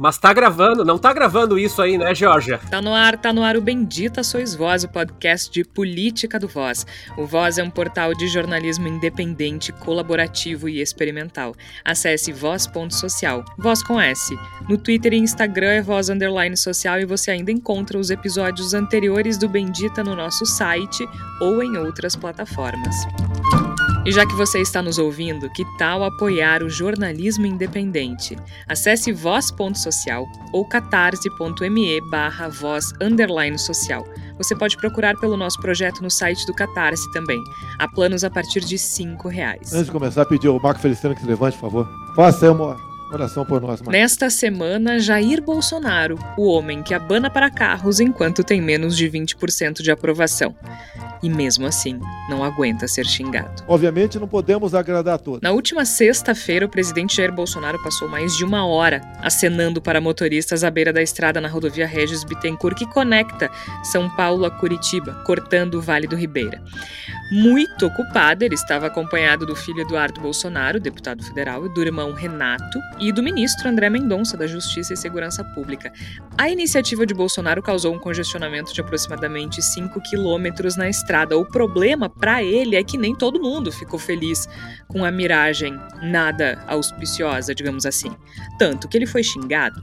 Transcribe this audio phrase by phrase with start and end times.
[0.00, 2.56] Mas tá gravando, não tá gravando isso aí, né, Georgia?
[2.70, 6.48] Tá no ar, tá no ar o Bendita Sois Voz, o podcast de política do
[6.48, 6.86] Voz.
[7.18, 11.54] O Voz é um portal de jornalismo independente, colaborativo e experimental.
[11.84, 14.34] Acesse voz.social, voz com S.
[14.66, 19.36] No Twitter e Instagram é voz underline social e você ainda encontra os episódios anteriores
[19.36, 21.06] do Bendita no nosso site
[21.42, 22.96] ou em outras plataformas.
[24.06, 28.34] E já que você está nos ouvindo, que tal apoiar o jornalismo independente?
[28.66, 34.06] Acesse voz.social ou catarse.me barra voz underline social.
[34.38, 37.38] Você pode procurar pelo nosso projeto no site do Catarse também.
[37.78, 39.70] Há planos a partir de R$ reais.
[39.70, 41.88] Antes de começar, pedir ao Marco Feliciano que se levante, por favor.
[42.16, 43.80] Faça uma oração por nós.
[43.80, 43.90] Marco.
[43.90, 49.82] Nesta semana, Jair Bolsonaro, o homem que abana para carros enquanto tem menos de 20%
[49.82, 50.54] de aprovação
[51.22, 53.62] e mesmo assim não aguenta ser xingado.
[53.66, 55.40] Obviamente não podemos agradar a todos.
[55.42, 60.64] Na última sexta-feira, o presidente Jair Bolsonaro passou mais de uma hora acenando para motoristas
[60.64, 63.50] à beira da estrada na rodovia Regis Bittencourt que conecta
[63.82, 66.62] São Paulo a Curitiba, cortando o Vale do Ribeira.
[67.32, 72.80] Muito ocupado, ele estava acompanhado do filho Eduardo Bolsonaro, deputado federal, e do irmão Renato,
[73.00, 75.92] e do ministro André Mendonça, da Justiça e Segurança Pública.
[76.36, 81.36] A iniciativa de Bolsonaro causou um congestionamento de aproximadamente 5 quilômetros na estrada.
[81.38, 84.48] O problema para ele é que nem todo mundo ficou feliz
[84.86, 88.14] com a miragem nada auspiciosa, digamos assim.
[88.58, 89.80] Tanto que ele foi xingado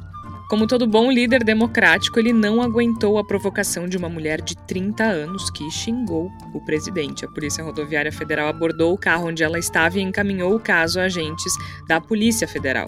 [0.48, 5.04] como todo bom líder democrático, ele não aguentou a provocação de uma mulher de 30
[5.04, 7.26] anos que xingou o presidente.
[7.26, 11.04] A Polícia Rodoviária Federal abordou o carro onde ela estava e encaminhou o caso a
[11.04, 11.54] agentes
[11.88, 12.88] da Polícia Federal.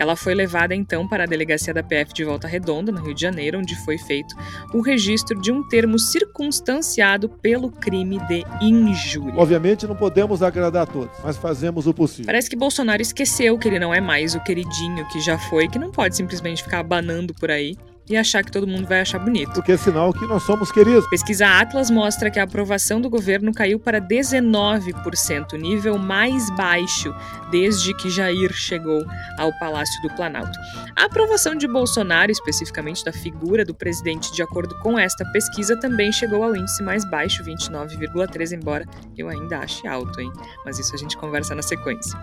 [0.00, 3.20] Ela foi levada então para a delegacia da PF de Volta Redonda, no Rio de
[3.20, 4.34] Janeiro, onde foi feito
[4.72, 9.34] o registro de um termo circunstanciado pelo crime de injúria.
[9.36, 12.24] Obviamente não podemos agradar a todos, mas fazemos o possível.
[12.24, 15.78] Parece que Bolsonaro esqueceu que ele não é mais o queridinho que já foi, que
[15.78, 17.76] não pode simplesmente ficar abanando por aí
[18.10, 19.52] e achar que todo mundo vai achar bonito.
[19.52, 21.08] Porque é sinal que nós somos queridos.
[21.08, 27.14] Pesquisa Atlas mostra que a aprovação do governo caiu para 19%, nível mais baixo
[27.50, 29.04] desde que Jair chegou
[29.38, 30.58] ao Palácio do Planalto.
[30.96, 36.10] A aprovação de Bolsonaro, especificamente da figura do presidente, de acordo com esta pesquisa, também
[36.10, 38.84] chegou ao índice mais baixo, 29,3, embora
[39.16, 40.32] eu ainda ache alto, hein?
[40.64, 42.18] Mas isso a gente conversa na sequência.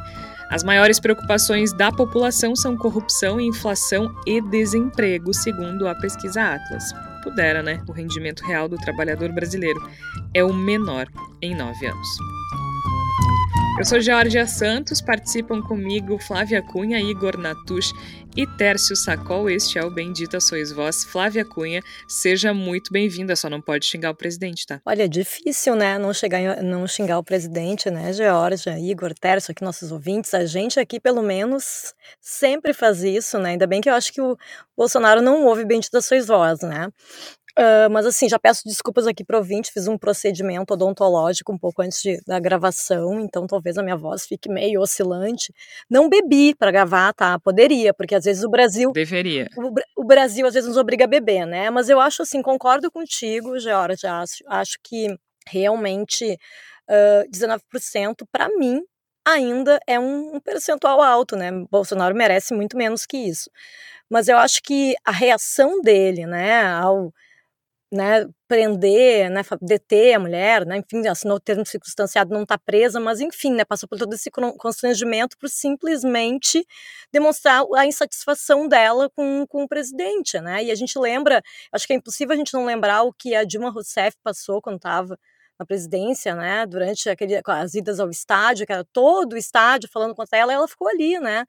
[0.50, 6.84] As maiores preocupações da população são corrupção, inflação e desemprego, segundo a pesquisa Atlas.
[7.22, 7.84] Pudera, né?
[7.88, 9.80] O rendimento real do trabalhador brasileiro
[10.34, 11.08] é o menor
[11.42, 12.08] em nove anos.
[13.78, 17.92] Eu sou Georgia Santos, participam comigo Flávia Cunha, Igor Natush
[18.38, 19.50] e Tércio Sacol.
[19.50, 21.04] Este é o Bendita Sois Vós.
[21.04, 24.80] Flávia Cunha, seja muito bem-vinda, só não pode xingar o presidente, tá?
[24.86, 29.64] Olha, é difícil, né, não, chegar, não xingar o presidente, né, Georgia, Igor, Tércio, aqui
[29.64, 30.36] nossos ouvintes.
[30.36, 33.52] A gente aqui, pelo menos, sempre faz isso, né?
[33.52, 34.38] Ainda bem que eu acho que o
[34.78, 36.90] Bolsonaro não ouve Bendita Sois Vós, né?
[37.58, 41.82] Uh, mas assim, já peço desculpas aqui pro ouvinte, fiz um procedimento odontológico um pouco
[41.82, 45.52] antes de, da gravação, então talvez a minha voz fique meio oscilante.
[45.90, 47.40] Não bebi para gravar, tá?
[47.40, 48.92] Poderia, porque às vezes o Brasil.
[48.92, 49.48] Deveria.
[49.58, 51.72] O, o, Brasil às vezes nos obriga a beber, né?
[51.72, 56.38] Mas eu acho assim, concordo contigo, Georgia, acho, acho que realmente
[56.88, 58.84] uh, 19% para mim
[59.26, 61.50] ainda é um, um percentual alto, né?
[61.72, 63.50] Bolsonaro merece muito menos que isso.
[64.08, 67.12] Mas eu acho que a reação dele, né, ao
[67.92, 73.00] né, prender, né, deter a mulher, né, enfim, assinou o termo circunstanciado, não está presa,
[73.00, 76.66] mas enfim, né, passou por todo esse constrangimento por simplesmente
[77.12, 81.94] demonstrar a insatisfação dela com, com o presidente, né, e a gente lembra, acho que
[81.94, 85.18] é impossível a gente não lembrar o que a Dilma Rousseff passou quando estava
[85.60, 90.14] na presidência, né, durante aquele, as idas ao estádio, que era todo o estádio falando
[90.16, 91.46] contra ela, ela ficou ali, né,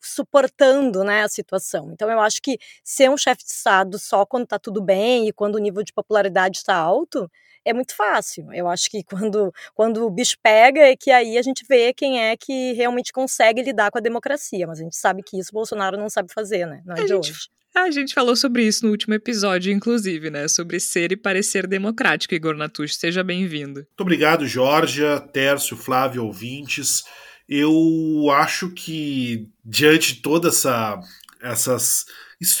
[0.00, 1.90] suportando, né, a situação.
[1.92, 5.32] Então eu acho que ser um chefe de estado só quando está tudo bem e
[5.32, 7.30] quando o nível de popularidade está alto,
[7.64, 8.52] é muito fácil.
[8.52, 12.20] Eu acho que quando, quando o bicho pega é que aí a gente vê quem
[12.22, 15.54] é que realmente consegue lidar com a democracia, mas a gente sabe que isso o
[15.54, 17.30] Bolsonaro não sabe fazer, né, não é a de gente...
[17.30, 17.55] hoje.
[17.76, 20.48] A gente falou sobre isso no último episódio, inclusive, né?
[20.48, 22.96] Sobre ser e parecer democrático, Igor Natush.
[22.96, 23.80] Seja bem-vindo.
[23.80, 27.04] Muito obrigado, Georgia, Tércio, Flávio, ouvintes.
[27.46, 30.98] Eu acho que, diante de toda essa
[31.42, 32.06] essas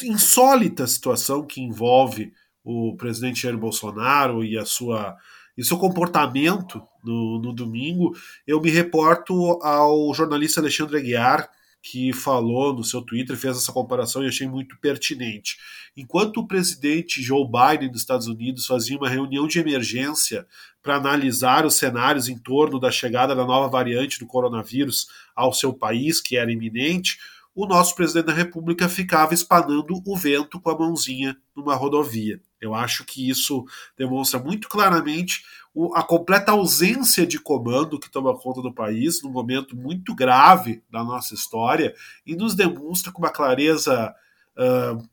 [0.04, 2.30] insólita situação que envolve
[2.62, 5.16] o presidente Jair Bolsonaro e a sua
[5.56, 8.14] e seu comportamento no, no domingo,
[8.46, 11.48] eu me reporto ao jornalista Alexandre Aguiar,
[11.88, 15.56] que falou no seu Twitter, fez essa comparação e achei muito pertinente.
[15.96, 20.48] Enquanto o presidente Joe Biden dos Estados Unidos fazia uma reunião de emergência
[20.82, 25.72] para analisar os cenários em torno da chegada da nova variante do coronavírus ao seu
[25.72, 27.18] país, que era iminente,
[27.54, 32.40] o nosso presidente da República ficava espanando o vento com a mãozinha numa rodovia.
[32.60, 33.64] Eu acho que isso
[33.96, 35.44] demonstra muito claramente
[35.94, 41.04] a completa ausência de comando que toma conta do país num momento muito grave da
[41.04, 41.94] nossa história
[42.26, 44.14] e nos demonstra com uma clareza
[44.56, 45.08] uh,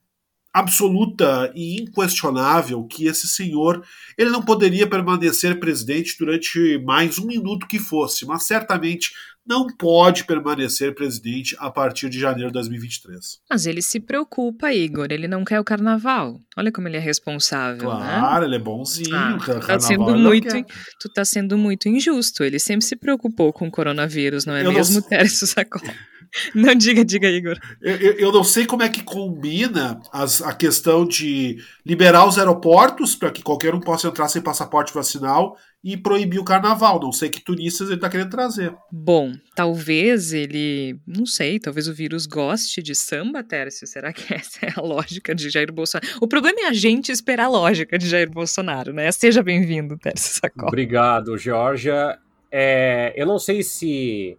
[0.53, 3.83] absoluta e inquestionável que esse senhor
[4.17, 9.11] ele não poderia permanecer presidente durante mais um minuto que fosse, mas certamente
[9.45, 13.39] não pode permanecer presidente a partir de janeiro de 2023.
[13.49, 15.07] Mas ele se preocupa, Igor.
[15.09, 16.39] Ele não quer o carnaval.
[16.57, 17.89] Olha como ele é responsável.
[17.89, 18.05] Né?
[18.05, 18.47] Claro, né?
[18.47, 19.15] ele é bonzinho.
[19.15, 20.65] Ah, tu tá sendo muito,
[20.99, 22.43] tu tá sendo muito injusto.
[22.43, 25.09] Ele sempre se preocupou com o coronavírus, não é eu mesmo, não...
[25.09, 25.93] Tércio Sacola?
[26.55, 27.59] Não diga, diga, Igor.
[27.79, 32.39] Eu, eu, eu, não sei como é que combina as, a questão de liberar os
[32.39, 36.99] aeroportos para que qualquer um possa entrar sem passaporte vacinal e proibir o carnaval.
[36.99, 38.73] Não sei que turistas ele está querendo trazer.
[38.91, 40.97] Bom, talvez ele.
[41.05, 43.85] Não sei, talvez o vírus goste de samba, Tércio.
[43.85, 46.07] Será que essa é a lógica de Jair Bolsonaro?
[46.21, 49.11] O problema é a gente esperar a lógica de Jair Bolsonaro, né?
[49.11, 50.67] Seja bem-vindo, Tércio Sacol.
[50.67, 52.17] Obrigado, Georgia.
[52.49, 54.37] É, eu não sei se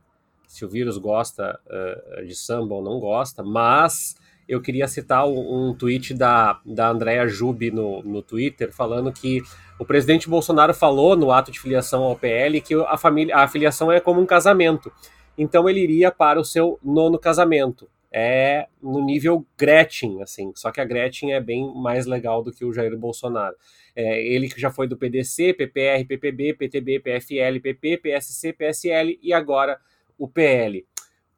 [0.55, 4.15] se o vírus gosta uh, de samba ou não gosta, mas
[4.49, 9.43] eu queria citar um, um tweet da, da Andrea Jubi no, no Twitter, falando que
[9.79, 13.91] o presidente Bolsonaro falou no ato de filiação ao PL que a, família, a filiação
[13.91, 14.93] é como um casamento.
[15.37, 17.89] Então ele iria para o seu nono casamento.
[18.17, 22.65] É no nível Gretchen, assim, só que a Gretchen é bem mais legal do que
[22.65, 23.57] o Jair Bolsonaro.
[23.97, 29.33] É, ele que já foi do PDC, PPR, PPB, PTB, PFL, PP, PSC, PSL e
[29.33, 29.81] agora
[30.17, 30.87] o PL.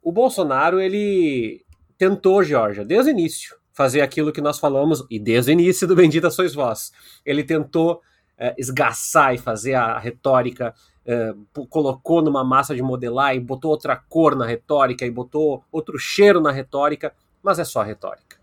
[0.02, 1.64] O Bolsonaro, ele
[1.96, 5.96] tentou, Georgia, desde o início, fazer aquilo que nós falamos, e desde o início do
[5.96, 6.92] Bendita Sois Vós.
[7.24, 8.00] Ele tentou
[8.38, 10.74] é, esgaçar e fazer a retórica,
[11.04, 11.34] é,
[11.70, 16.40] colocou numa massa de modelar e botou outra cor na retórica e botou outro cheiro
[16.40, 18.36] na retórica, mas é só retórica.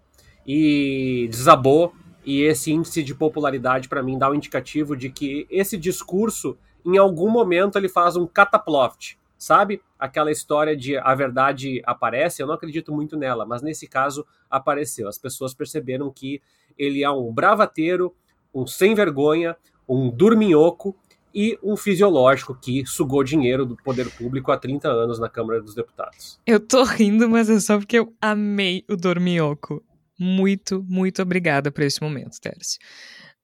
[0.45, 1.93] E desabou,
[2.25, 6.97] e esse índice de popularidade, para mim, dá um indicativo de que esse discurso, em
[6.97, 9.81] algum momento, ele faz um cataploft sabe?
[9.99, 15.09] Aquela história de a verdade aparece, eu não acredito muito nela, mas nesse caso apareceu.
[15.09, 16.41] As pessoas perceberam que
[16.77, 18.15] ele é um bravateiro,
[18.53, 19.57] um sem vergonha,
[19.87, 20.95] um dorminhoco
[21.33, 25.73] e um fisiológico que sugou dinheiro do poder público há 30 anos na Câmara dos
[25.73, 26.39] Deputados.
[26.45, 29.83] Eu tô rindo, mas é só porque eu amei o dorminhoco.
[30.19, 32.79] Muito, muito obrigada por esse momento, Tércio.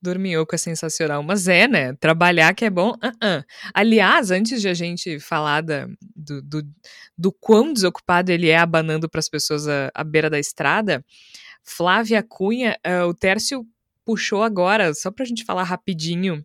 [0.02, 1.94] Dorminhoco é sensacional, mas é, né?
[1.96, 2.92] Trabalhar que é bom.
[2.92, 3.44] Uh -uh.
[3.74, 6.64] Aliás, antes de a gente falar da, do, do,
[7.18, 11.04] do quão desocupado ele é abanando para as pessoas à, beira da estrada,
[11.64, 13.66] Flávia Cunha, uh, o Tércio
[14.10, 16.44] puxou agora, só para a gente falar rapidinho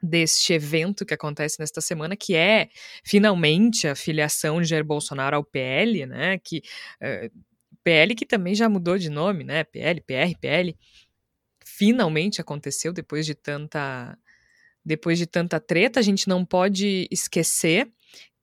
[0.00, 2.68] deste evento que acontece nesta semana, que é
[3.04, 6.38] finalmente a filiação de Jair Bolsonaro ao PL, né?
[6.38, 6.58] Que
[7.02, 7.42] uh,
[7.82, 9.64] PL que também já mudou de nome, né?
[9.64, 10.76] PL, PR, PL
[11.64, 14.16] finalmente aconteceu depois de tanta
[14.84, 17.90] depois de tanta treta, a gente não pode esquecer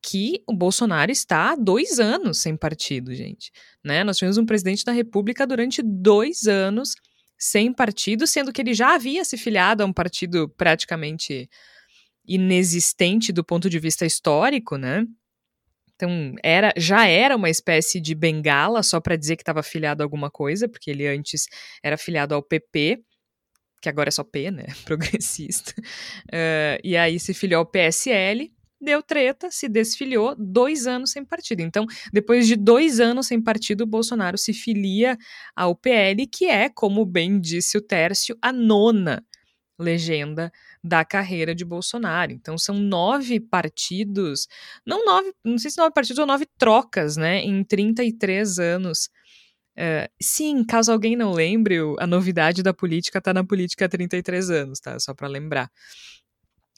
[0.01, 3.49] que o Bolsonaro está há dois anos sem partido, gente.
[3.81, 4.03] Né?
[4.03, 6.95] Nós tivemos um presidente da República durante dois anos
[7.37, 11.49] sem partido, sendo que ele já havia se filiado a um partido praticamente
[12.27, 15.05] inexistente do ponto de vista histórico, né?
[15.95, 20.05] Então, era, já era uma espécie de bengala só para dizer que estava filiado a
[20.05, 21.45] alguma coisa, porque ele antes
[21.81, 23.01] era filiado ao PP
[23.85, 24.65] que agora é só P, né?
[24.83, 25.73] Progressista.
[26.27, 28.51] Uh, e aí se filiou ao PSL,
[28.85, 31.61] deu treta, se desfiliou, dois anos sem partido.
[31.61, 35.17] Então, depois de dois anos sem partido, Bolsonaro se filia
[35.55, 39.25] ao PL, que é, como bem disse o Tércio, a nona
[39.77, 40.51] legenda
[40.83, 42.31] da carreira de Bolsonaro.
[42.31, 44.47] Então são nove partidos,
[44.85, 49.09] não nove, não sei se nove partidos ou nove trocas, né, em 33 anos
[49.77, 54.49] Uh, sim, caso alguém não lembre, a novidade da política está na política há 33
[54.49, 54.97] anos, tá?
[54.99, 55.69] Só para lembrar.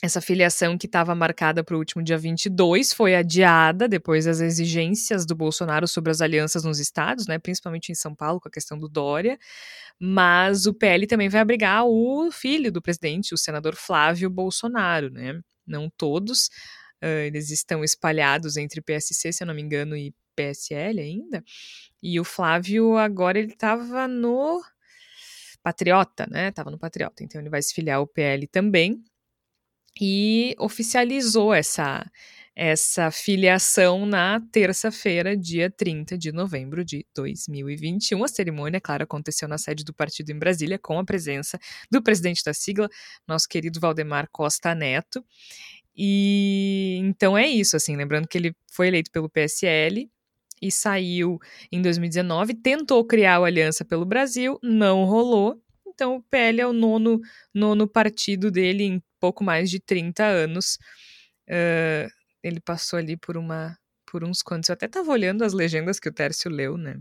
[0.04, 5.26] Essa filiação que estava marcada para o último dia 22 foi adiada depois das exigências
[5.26, 8.78] do Bolsonaro sobre as alianças nos estados, né, principalmente em São Paulo, com a questão
[8.78, 9.40] do Dória.
[10.00, 15.42] Mas o PL também vai abrigar o filho do presidente, o senador Flávio Bolsonaro, né?
[15.66, 16.46] Não todos,
[17.04, 21.44] uh, eles estão espalhados entre PSC, se eu não me engano, e PSL ainda.
[22.04, 24.62] E o Flávio agora ele estava no
[25.64, 26.52] Patriota, né?
[26.52, 29.04] Tava no Patriota, então ele vai se filiar ao PL também.
[30.00, 32.06] E oficializou essa
[32.60, 38.24] essa filiação na terça-feira, dia 30 de novembro de 2021.
[38.24, 41.60] A cerimônia, claro, aconteceu na sede do partido em Brasília, com a presença
[41.92, 42.90] do presidente da sigla,
[43.28, 45.24] nosso querido Valdemar Costa Neto.
[45.96, 50.10] E então é isso, assim, lembrando que ele foi eleito pelo PSL,
[50.62, 51.40] e saiu
[51.72, 52.56] em 2019.
[52.56, 55.62] Tentou criar a Aliança pelo Brasil, não rolou.
[55.88, 57.20] Então o PL é o nono,
[57.54, 60.78] nono partido dele em pouco mais de 30 anos.
[61.50, 62.10] Uh,
[62.44, 63.78] ele passou ali por uma
[64.10, 64.70] por uns quantos.
[64.70, 66.98] Eu até estava olhando as legendas que o Tércio leu, né?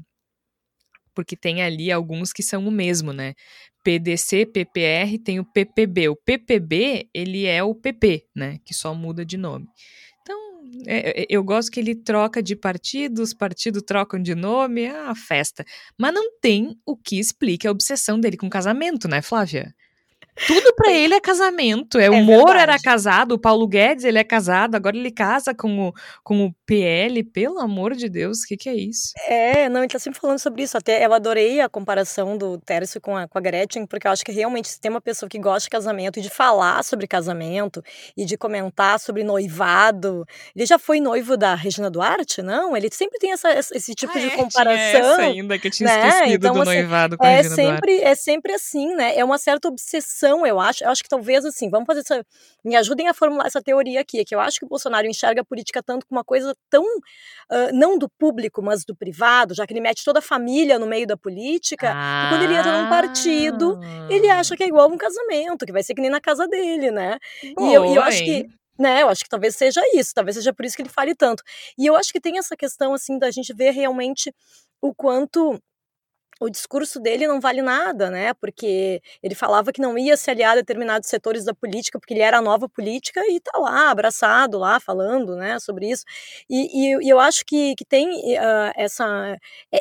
[1.14, 3.34] Porque tem ali alguns que são o mesmo, né?
[3.82, 6.08] PDC, PPR, tem o PPB.
[6.08, 8.58] O PPB, ele é o PP, né?
[8.64, 9.66] Que só muda de nome.
[10.20, 10.36] Então,
[10.86, 15.02] é, é eu gosto que ele troca de partido, os partidos trocam de nome, é
[15.04, 15.64] uma festa.
[15.96, 19.72] Mas não tem o que explique a obsessão dele com casamento, né, Flávia?
[20.46, 21.98] Tudo para ele é casamento.
[21.98, 22.62] É, o é Moro verdade.
[22.62, 26.54] era casado, o Paulo Guedes ele é casado, agora ele casa com o, com o
[26.66, 27.24] PL.
[27.24, 29.12] Pelo amor de Deus, o que, que é isso?
[29.26, 30.76] É, não, ele tá sempre falando sobre isso.
[30.76, 34.24] Até eu adorei a comparação do Tércio com a, com a Gretchen, porque eu acho
[34.24, 37.82] que realmente se tem uma pessoa que gosta de casamento e de falar sobre casamento
[38.16, 40.26] e de comentar sobre noivado.
[40.54, 42.76] Ele já foi noivo da Regina Duarte, não?
[42.76, 45.00] Ele sempre tem essa, esse tipo ah, de é, comparação.
[45.00, 46.08] Essa ainda que eu tinha né?
[46.08, 48.04] esquecido então, do assim, noivado com a é Regina sempre, Duarte.
[48.04, 49.16] É sempre assim, né?
[49.16, 50.82] É uma certa obsessão eu acho.
[50.82, 52.24] Eu acho que talvez assim, vamos fazer essa.
[52.64, 55.44] Me ajudem a formular essa teoria aqui, que eu acho que o Bolsonaro enxerga a
[55.44, 56.82] política tanto como uma coisa tão.
[56.84, 60.86] Uh, não do público, mas do privado, já que ele mete toda a família no
[60.86, 62.26] meio da política, ah.
[62.26, 63.78] e quando ele entra num partido,
[64.10, 66.90] ele acha que é igual um casamento, que vai ser que nem na casa dele,
[66.90, 67.18] né?
[67.42, 68.46] E eu, eu acho que
[68.78, 71.42] né, eu acho que talvez seja isso, talvez seja por isso que ele fale tanto.
[71.78, 74.34] E eu acho que tem essa questão, assim, da gente ver realmente
[74.82, 75.58] o quanto
[76.40, 78.34] o discurso dele não vale nada, né?
[78.34, 82.20] Porque ele falava que não ia se aliar a determinados setores da política, porque ele
[82.22, 86.04] era a nova política e tá lá, abraçado lá, falando, né, sobre isso.
[86.48, 89.36] E, e, e eu acho que, que tem uh, essa,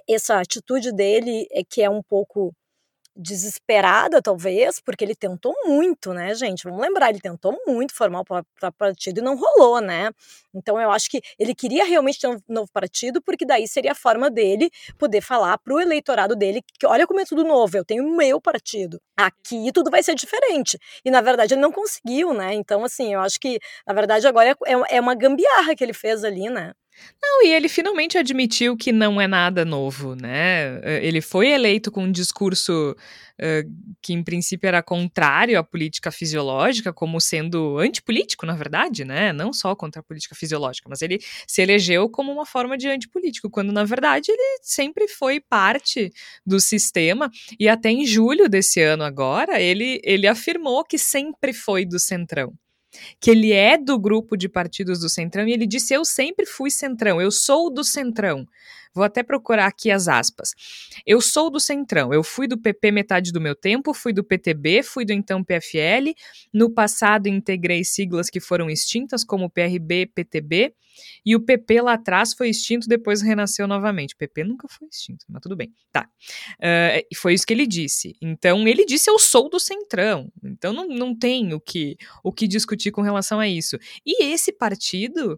[0.10, 2.54] essa atitude dele é que é um pouco
[3.16, 6.64] desesperada, talvez, porque ele tentou muito, né, gente?
[6.64, 10.12] Vamos lembrar, ele tentou muito formar o partido e não rolou, né?
[10.54, 13.96] Então eu acho que ele queria realmente ter um novo partido, porque daí seria a
[13.96, 18.04] forma dele poder falar pro eleitorado dele que olha como é tudo novo, eu tenho
[18.06, 19.00] o meu partido.
[19.18, 20.78] Aqui tudo vai ser diferente.
[21.04, 22.54] E na verdade ele não conseguiu, né?
[22.54, 25.94] Então, assim, eu acho que, na verdade, agora é, é, é uma gambiarra que ele
[25.94, 26.74] fez ali, né?
[27.22, 30.80] Não, e ele finalmente admitiu que não é nada novo, né?
[30.84, 32.96] Eh, ele foi eleito com um discurso
[33.42, 39.34] uh, que, em princípio, era contrário à política fisiológica, como sendo antipolítico, na verdade, né?
[39.34, 43.50] Não só contra a política fisiológica, mas ele se elegeu como uma forma de antipolítico,
[43.50, 46.12] quando, na verdade, ele sempre foi parte
[46.46, 47.30] do sistema.
[47.60, 52.54] E até em julho desse ano, agora, ele, ele afirmou que sempre foi do centrão
[53.20, 56.70] que ele é do grupo de partidos do Centrão e ele disse: Eu sempre fui
[56.70, 58.48] Centrão, eu sou do Centrão.
[58.96, 60.54] Vou até procurar aqui as aspas.
[61.06, 64.84] Eu sou do Centrão, eu fui do PP metade do meu tempo, fui do PTB,
[64.84, 66.14] fui do então PFL.
[66.54, 70.74] No passado integrei siglas que foram extintas, como PRB, PTB.
[71.26, 74.14] E o PP lá atrás foi extinto, depois renasceu novamente.
[74.14, 75.74] O PP nunca foi extinto, mas tudo bem.
[75.92, 76.08] Tá.
[76.58, 78.16] Uh, foi isso que ele disse.
[78.22, 80.32] Então, ele disse: Eu sou do Centrão.
[80.42, 83.78] Então, não, não tem o que, o que discutir com relação a isso.
[84.06, 85.38] E esse partido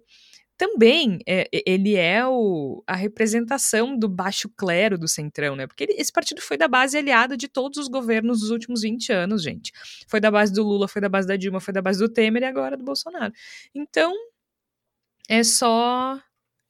[0.58, 5.68] também é, ele é o, a representação do baixo clero do Centrão, né?
[5.68, 9.14] Porque ele, esse partido foi da base aliada de todos os governos dos últimos 20
[9.14, 9.72] anos, gente.
[10.08, 12.42] Foi da base do Lula, foi da base da Dilma, foi da base do Temer
[12.42, 13.32] e agora do Bolsonaro.
[13.74, 14.12] Então,
[15.30, 16.20] é só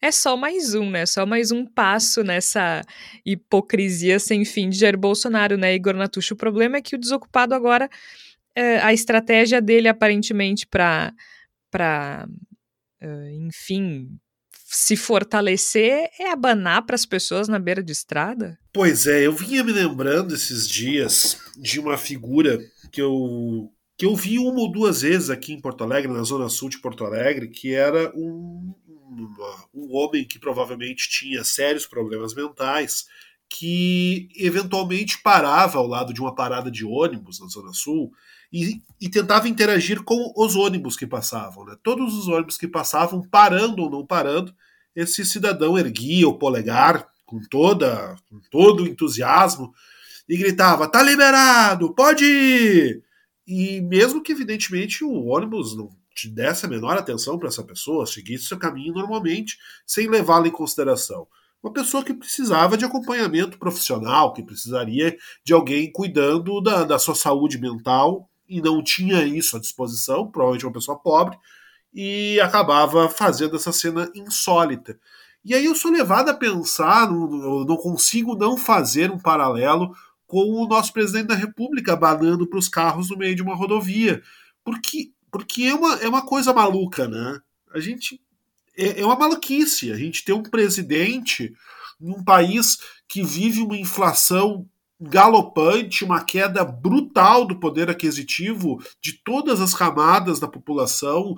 [0.02, 1.06] é só mais um, né?
[1.06, 2.82] Só mais um passo nessa
[3.26, 6.34] hipocrisia sem fim de Jair Bolsonaro, né, Igor Natucho?
[6.34, 7.90] O problema é que o desocupado agora,
[8.56, 11.14] é, a estratégia dele aparentemente para
[11.72, 12.28] para
[13.34, 14.18] enfim,
[14.52, 18.58] se fortalecer é abanar para as pessoas na beira de estrada?
[18.74, 22.60] Pois é, eu vinha me lembrando esses dias de uma figura
[22.92, 26.50] que eu que eu vi uma ou duas vezes aqui em Porto Alegre, na zona
[26.50, 28.72] sul de Porto Alegre, que era um,
[29.74, 33.08] um homem que provavelmente tinha sérios problemas mentais,
[33.50, 38.12] que eventualmente parava ao lado de uma parada de ônibus na zona sul
[38.52, 41.66] e, e, tentava interagir com os ônibus que passavam.
[41.66, 41.76] Né?
[41.84, 44.54] Todos os ônibus que passavam, parando ou não parando,
[44.96, 49.74] esse cidadão erguia o polegar com, toda, com todo o entusiasmo
[50.28, 53.04] e gritava: tá liberado, pode ir!
[53.46, 58.08] E mesmo que, evidentemente, o ônibus não te desse a menor atenção para essa pessoa,
[58.08, 61.28] seguisse seu caminho normalmente, sem levá-la em consideração.
[61.62, 67.16] Uma pessoa que precisava de acompanhamento profissional, que precisaria de alguém cuidando da, da sua
[67.16, 71.38] saúde mental e não tinha isso à disposição, provavelmente uma pessoa pobre,
[71.94, 75.00] e acabava fazendo essa cena insólita.
[75.44, 80.44] E aí eu sou levado a pensar, não, não consigo não fazer um paralelo com
[80.52, 84.22] o nosso presidente da República banando para os carros no meio de uma rodovia.
[84.64, 87.40] Porque, porque é, uma, é uma coisa maluca, né?
[87.74, 88.22] A gente.
[88.78, 89.92] é, é uma maluquice.
[89.92, 91.54] A gente tem um presidente
[92.00, 92.78] num país
[93.08, 94.68] que vive uma inflação
[95.00, 101.36] galopante, uma queda brutal do poder aquisitivo de todas as camadas da população.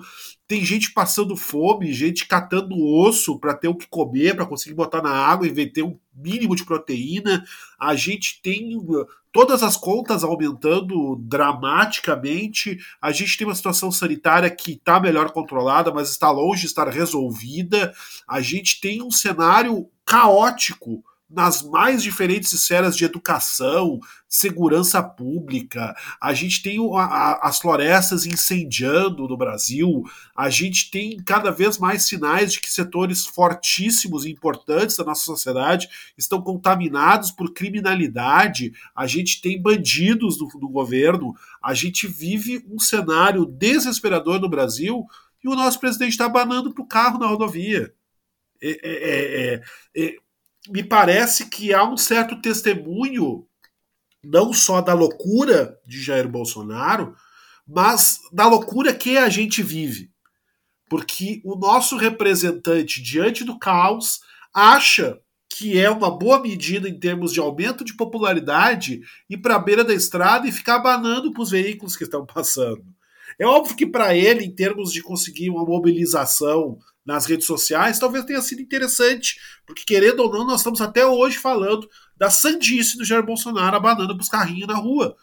[0.48, 5.02] Tem gente passando fome, gente catando osso para ter o que comer, para conseguir botar
[5.02, 7.44] na água e ter um mínimo de proteína.
[7.78, 12.78] A gente tem uh, todas as contas aumentando dramaticamente.
[13.00, 16.88] A gente tem uma situação sanitária que está melhor controlada, mas está longe de estar
[16.88, 17.92] resolvida.
[18.26, 26.34] A gente tem um cenário caótico nas mais diferentes esferas de educação, segurança pública, a
[26.34, 30.02] gente tem a, a, as florestas incendiando no Brasil,
[30.36, 35.24] a gente tem cada vez mais sinais de que setores fortíssimos e importantes da nossa
[35.24, 42.64] sociedade estão contaminados por criminalidade, a gente tem bandidos no, no governo, a gente vive
[42.68, 45.06] um cenário desesperador no Brasil
[45.44, 47.94] e o nosso presidente está banando para o carro na rodovia.
[48.62, 49.62] É, é, é,
[49.96, 50.16] é
[50.68, 53.46] me parece que há um certo testemunho,
[54.22, 57.14] não só da loucura de Jair Bolsonaro,
[57.66, 60.10] mas da loucura que a gente vive.
[60.88, 64.20] Porque o nosso representante, diante do caos,
[64.52, 69.58] acha que é uma boa medida em termos de aumento de popularidade ir para a
[69.58, 72.84] beira da estrada e ficar abanando para os veículos que estão passando.
[73.38, 78.24] É óbvio que para ele, em termos de conseguir uma mobilização nas redes sociais, talvez
[78.24, 83.04] tenha sido interessante, porque querendo ou não, nós estamos até hoje falando da sandice do
[83.04, 85.16] Jair Bolsonaro abanando os carrinhos na rua.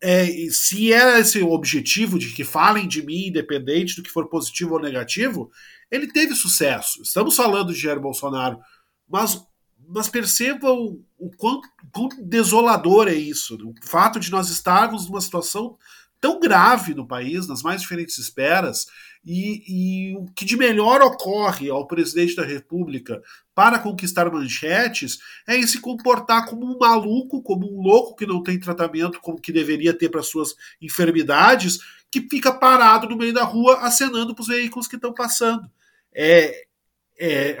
[0.00, 4.28] É, se é esse o objetivo de que falem de mim, independente do que for
[4.28, 5.50] positivo ou negativo,
[5.90, 7.02] ele teve sucesso.
[7.02, 8.58] Estamos falando de Jair Bolsonaro,
[9.08, 9.42] mas,
[9.88, 11.30] mas perceba o, o
[12.22, 13.56] desolador é isso.
[13.56, 15.78] O fato de nós estarmos numa situação
[16.20, 18.86] tão grave no país, nas mais diferentes esferas,
[19.24, 19.64] e,
[20.12, 23.20] e, o que de melhor ocorre ao presidente da República
[23.52, 25.18] para conquistar manchetes
[25.48, 29.40] é em se comportar como um maluco, como um louco que não tem tratamento como
[29.40, 34.42] que deveria ter para suas enfermidades, que fica parado no meio da rua acenando para
[34.42, 35.68] os veículos que estão passando.
[36.14, 36.66] É,
[37.18, 37.58] é,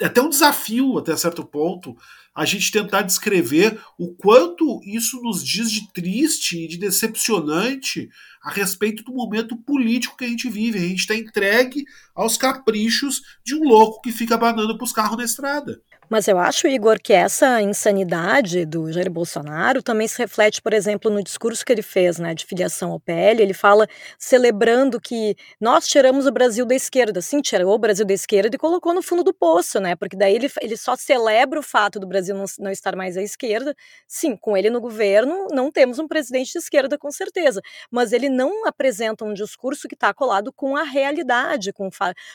[0.00, 1.96] é até um desafio, até certo ponto,
[2.34, 8.10] a gente tentar descrever o quanto isso nos diz de triste e de decepcionante
[8.42, 10.78] a respeito do momento político que a gente vive.
[10.78, 15.16] A gente está entregue aos caprichos de um louco que fica banando para os carros
[15.16, 15.80] na estrada.
[16.08, 21.10] Mas eu acho, Igor, que essa insanidade do Jair Bolsonaro também se reflete, por exemplo,
[21.10, 23.42] no discurso que ele fez, né, de filiação ao PL.
[23.42, 23.86] Ele fala
[24.18, 27.20] celebrando que nós tiramos o Brasil da esquerda.
[27.20, 29.96] Sim, tirou o Brasil da esquerda e colocou no fundo do poço, né?
[29.96, 33.22] Porque daí ele, ele só celebra o fato do Brasil não, não estar mais à
[33.22, 33.74] esquerda.
[34.06, 37.60] Sim, com ele no governo, não temos um presidente de esquerda, com certeza.
[37.90, 41.88] Mas ele não apresenta um discurso que está colado com a realidade, com,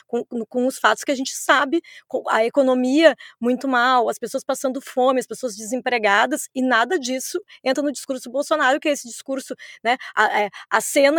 [0.06, 1.80] com, com os fatos que a gente sabe,
[2.28, 7.38] a economia muito muito mal, as pessoas passando fome, as pessoas desempregadas, e nada disso
[7.62, 10.50] entra no discurso Bolsonaro, que é esse discurso, né, a, é,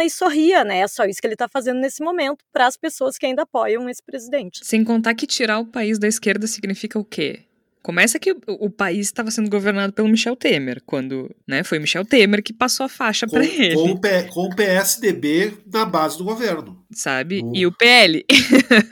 [0.04, 3.18] e sorria, né, é só isso que ele está fazendo nesse momento para as pessoas
[3.18, 4.62] que ainda apoiam esse presidente.
[4.64, 7.46] Sem contar que tirar o país da esquerda significa o quê?
[7.82, 12.44] Começa que o, país estava sendo governado pelo Michel Temer, quando né, foi Michel Temer
[12.44, 13.74] que passou a faixa para ele.
[13.74, 16.80] Com o, P, com o PSDB na base do governo.
[16.94, 17.42] Sabe?
[17.44, 17.56] O...
[17.56, 18.24] E o PL.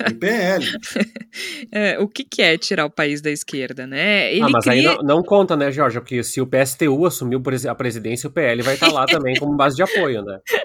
[0.10, 0.66] O PL.
[1.72, 4.34] é, o que, que, é tirar o país da esquerda, né?
[4.34, 4.74] Ele ah, mas cria...
[4.74, 6.00] aí não, não, conta, né, Jorge?
[6.00, 9.56] Porque se o PSTU assumiu a presidência, o PL vai estar tá lá também como
[9.56, 10.40] base de apoio, né?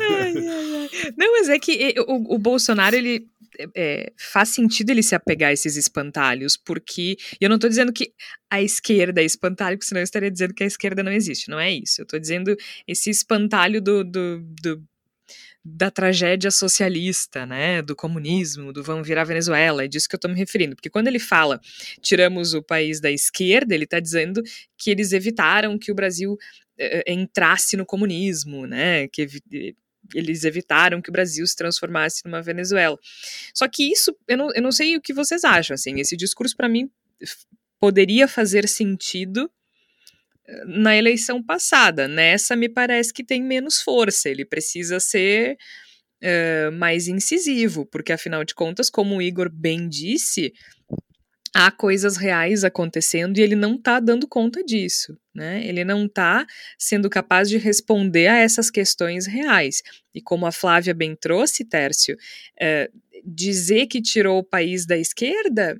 [0.00, 1.12] ai, ai, ai.
[1.16, 3.28] Não, mas é que o, o Bolsonaro, ele
[3.76, 7.16] é, faz sentido ele se apegar a esses espantalhos, porque.
[7.40, 8.12] E eu não estou dizendo que
[8.50, 11.50] a esquerda é espantalho, porque senão eu estaria dizendo que a esquerda não existe.
[11.50, 12.00] Não é isso.
[12.00, 14.82] Eu estou dizendo esse espantalho do, do, do
[15.64, 20.30] da tragédia socialista, né, do comunismo, do vamos virar Venezuela, é disso que eu estou
[20.30, 21.60] me referindo, porque quando ele fala
[22.00, 24.42] tiramos o país da esquerda, ele está dizendo
[24.76, 26.36] que eles evitaram que o Brasil
[26.76, 29.28] eh, entrasse no comunismo, né, que
[30.14, 32.98] eles evitaram que o Brasil se transformasse numa Venezuela.
[33.54, 36.56] Só que isso, eu não, eu não sei o que vocês acham, assim, esse discurso
[36.56, 36.90] para mim
[37.80, 39.50] poderia fazer sentido
[40.46, 42.06] eh, na eleição passada.
[42.06, 45.56] Nessa me parece que tem menos força, ele precisa ser
[46.22, 50.52] uh, mais incisivo, porque afinal de contas, como o Igor bem disse,
[51.54, 55.64] há coisas reais acontecendo e ele não está dando conta disso, né?
[55.66, 56.46] Ele não está
[56.78, 59.82] sendo capaz de responder a essas questões reais.
[60.14, 62.16] E como a Flávia bem trouxe, Tércio,
[62.58, 62.90] é,
[63.24, 65.78] dizer que tirou o país da esquerda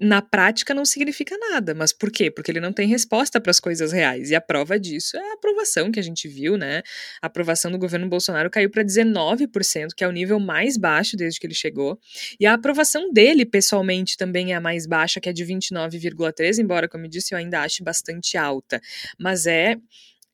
[0.00, 1.74] na prática não significa nada.
[1.74, 2.30] Mas por quê?
[2.30, 4.30] Porque ele não tem resposta para as coisas reais.
[4.30, 6.82] E a prova disso é a aprovação que a gente viu, né?
[7.20, 11.40] A aprovação do governo Bolsonaro caiu para 19%, que é o nível mais baixo desde
[11.40, 11.98] que ele chegou.
[12.38, 16.88] E a aprovação dele, pessoalmente, também é a mais baixa, que é de 29,3%, embora,
[16.88, 18.80] como eu disse, eu ainda ache bastante alta.
[19.18, 19.76] Mas é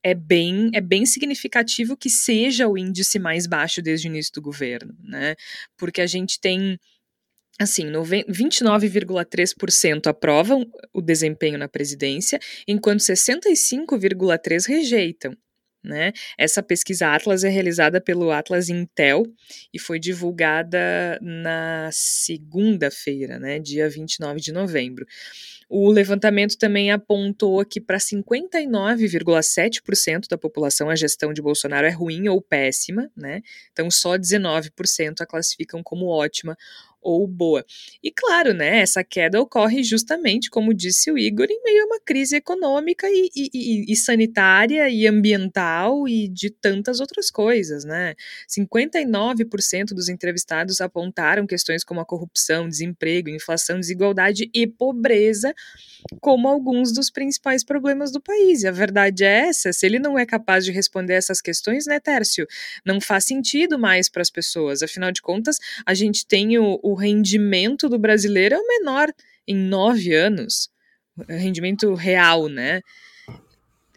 [0.03, 4.41] é bem, é bem significativo que seja o índice mais baixo desde o início do
[4.41, 5.33] governo, né?
[5.75, 6.79] Porque a gente tem
[7.59, 15.35] assim, 29,3% aprovam o desempenho na presidência, enquanto 65,3% rejeitam.
[15.83, 16.13] Né?
[16.35, 19.21] Essa pesquisa Atlas é realizada pelo Atlas Intel
[19.71, 25.05] e foi divulgada na segunda-feira, né, dia 29 de novembro.
[25.69, 32.27] O levantamento também apontou que para 59,7% da população a gestão de Bolsonaro é ruim
[32.29, 33.43] ou péssima, né?
[33.71, 36.57] Então só 19% a classificam como ótima
[37.05, 37.63] ou boa.
[38.03, 41.99] E claro, né, essa queda ocorre justamente, como disse o Igor, em meio a uma
[41.99, 48.15] crise econômica e, e, e sanitária e ambiental e de tantas outras coisas, né?
[48.49, 55.53] 59% dos entrevistados apontaram questões como a corrupção, desemprego, inflação, desigualdade e pobreza
[56.21, 58.63] como alguns dos principais problemas do país.
[58.63, 61.99] E a verdade é essa, se ele não é capaz de responder essas questões, né,
[61.99, 62.47] Tércio,
[62.85, 64.81] não faz sentido mais para as pessoas.
[64.81, 69.07] Afinal de contas, a gente tem o, o rendimento do brasileiro é o menor
[69.47, 70.69] em nove anos,
[71.29, 72.81] rendimento real, né?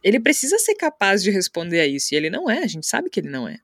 [0.03, 3.11] Ele precisa ser capaz de responder a isso, e ele não é, a gente sabe
[3.11, 3.59] que ele não é.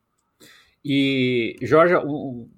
[0.85, 1.95] E, Jorge,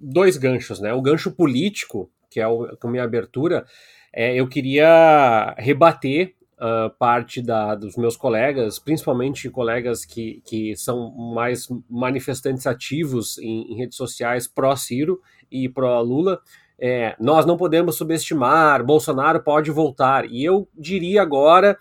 [0.00, 0.92] dois ganchos, né?
[0.92, 3.64] O gancho político, que é o, a minha abertura,
[4.12, 11.10] é, eu queria rebater uh, parte da, dos meus colegas, principalmente colegas que, que são
[11.10, 16.40] mais manifestantes ativos em, em redes sociais pró-Ciro e pró-Lula,
[16.78, 20.30] é, nós não podemos subestimar, Bolsonaro pode voltar.
[20.30, 21.78] E eu diria agora,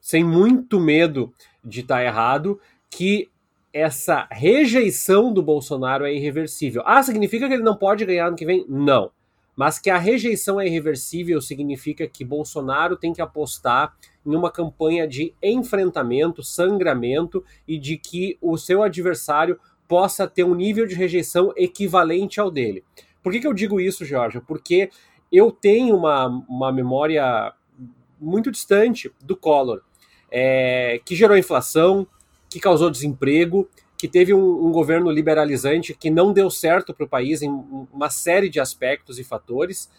[0.00, 1.32] sem muito medo
[1.64, 3.28] de estar errado, que
[3.72, 6.82] essa rejeição do Bolsonaro é irreversível.
[6.84, 8.64] Ah, significa que ele não pode ganhar no que vem?
[8.68, 9.10] Não.
[9.56, 15.06] Mas que a rejeição é irreversível significa que Bolsonaro tem que apostar em uma campanha
[15.06, 21.52] de enfrentamento, sangramento e de que o seu adversário possa ter um nível de rejeição
[21.56, 22.84] equivalente ao dele.
[23.22, 24.40] Por que, que eu digo isso, Jorge?
[24.40, 24.90] Porque
[25.30, 27.52] eu tenho uma, uma memória
[28.20, 29.82] muito distante do Collor,
[30.30, 32.06] é, que gerou inflação,
[32.48, 37.08] que causou desemprego, que teve um, um governo liberalizante que não deu certo para o
[37.08, 37.50] país em
[37.92, 39.90] uma série de aspectos e fatores,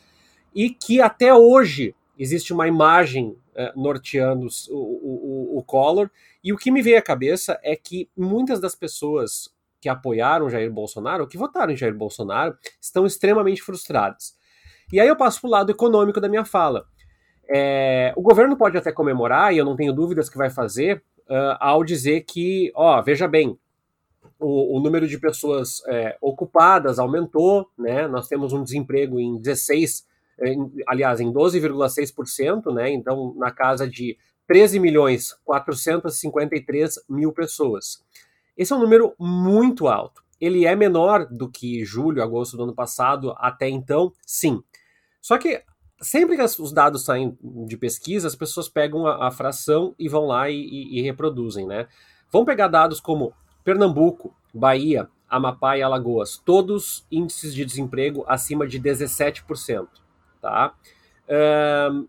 [0.53, 6.10] e que até hoje existe uma imagem é, norteando o, o, o Collor.
[6.43, 9.49] E o que me veio à cabeça é que muitas das pessoas
[9.82, 14.36] que apoiaram Jair Bolsonaro, que votaram em Jair Bolsonaro, estão extremamente frustrados.
[14.94, 16.86] E aí eu passo para o lado econômico da minha fala.
[17.50, 21.58] É, o governo pode até comemorar, e eu não tenho dúvidas que vai fazer, uh,
[21.60, 23.58] ao dizer que, ó, veja bem,
[24.39, 28.08] o, o número de pessoas é, ocupadas aumentou, né?
[28.08, 30.06] Nós temos um desemprego em 16,
[30.41, 32.91] em, aliás, em 12,6%, né?
[32.91, 34.17] Então, na casa de
[34.48, 38.04] 13 milhões 453 mil pessoas.
[38.62, 40.21] Esse é um número muito alto.
[40.39, 44.62] Ele é menor do que julho, agosto do ano passado até então, sim.
[45.19, 45.63] Só que
[46.00, 50.28] sempre que os dados saem de pesquisa, as pessoas pegam a, a fração e vão
[50.28, 51.88] lá e, e, e, reproduzem, né?
[52.32, 58.80] Vamos pegar dados como Pernambuco, Bahia, Amapá e Alagoas, todos índices de desemprego acima de
[58.80, 59.88] 17%,
[60.39, 60.76] tá?
[61.91, 62.08] Um,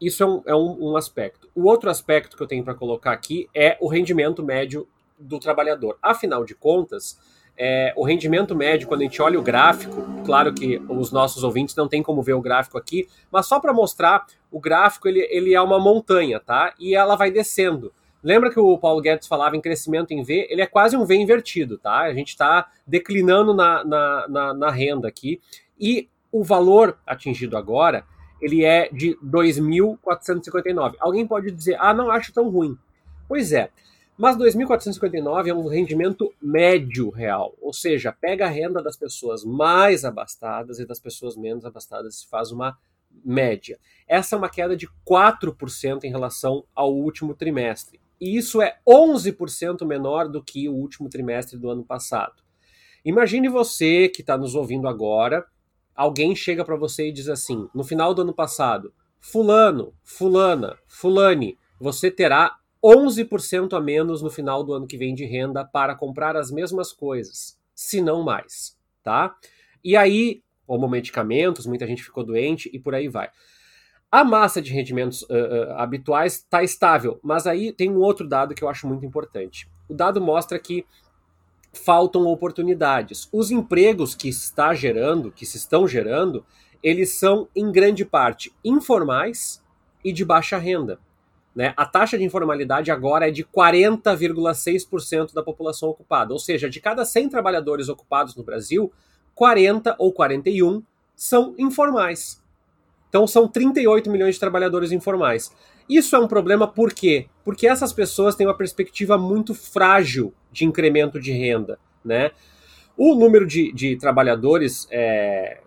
[0.00, 1.48] isso é, um, é um, um aspecto.
[1.54, 5.98] O outro aspecto que eu tenho para colocar aqui é o rendimento médio do trabalhador.
[6.02, 7.18] Afinal de contas,
[7.56, 11.76] é, o rendimento médio, quando a gente olha o gráfico, claro que os nossos ouvintes
[11.76, 15.54] não têm como ver o gráfico aqui, mas só para mostrar, o gráfico ele, ele
[15.54, 16.74] é uma montanha, tá?
[16.78, 17.92] E ela vai descendo.
[18.22, 20.46] Lembra que o Paulo Guedes falava em crescimento em V?
[20.48, 22.00] Ele é quase um V invertido, tá?
[22.00, 25.40] A gente está declinando na, na, na, na renda aqui.
[25.78, 28.04] E o valor atingido agora,
[28.40, 30.94] ele é de 2.459.
[30.98, 32.78] Alguém pode dizer, ah, não acho tão ruim.
[33.28, 33.70] Pois é,
[34.16, 40.04] mas 2.459 é um rendimento médio real, ou seja, pega a renda das pessoas mais
[40.04, 42.78] abastadas e das pessoas menos abastadas e faz uma
[43.24, 43.78] média.
[44.06, 48.00] Essa é uma queda de 4% em relação ao último trimestre.
[48.20, 52.42] E isso é 11% menor do que o último trimestre do ano passado.
[53.04, 55.44] Imagine você que está nos ouvindo agora,
[55.94, 61.58] alguém chega para você e diz assim: no final do ano passado, Fulano, Fulana, Fulane,
[61.78, 66.36] você terá 11% a menos no final do ano que vem de renda para comprar
[66.36, 69.34] as mesmas coisas, se não mais, tá?
[69.82, 73.30] E aí, como medicamentos, muita gente ficou doente e por aí vai.
[74.12, 78.54] A massa de rendimentos uh, uh, habituais está estável, mas aí tem um outro dado
[78.54, 79.68] que eu acho muito importante.
[79.88, 80.86] O dado mostra que
[81.72, 83.28] faltam oportunidades.
[83.32, 86.44] Os empregos que está gerando, que se estão gerando,
[86.82, 89.64] eles são em grande parte informais
[90.04, 91.00] e de baixa renda.
[91.54, 91.72] Né?
[91.76, 97.04] A taxa de informalidade agora é de 40,6% da população ocupada, ou seja, de cada
[97.04, 98.92] 100 trabalhadores ocupados no Brasil,
[99.34, 100.82] 40 ou 41
[101.14, 102.42] são informais.
[103.08, 105.54] Então são 38 milhões de trabalhadores informais.
[105.88, 107.28] Isso é um problema por quê?
[107.44, 111.78] Porque essas pessoas têm uma perspectiva muito frágil de incremento de renda.
[112.04, 112.32] Né?
[112.96, 115.60] O número de, de trabalhadores é,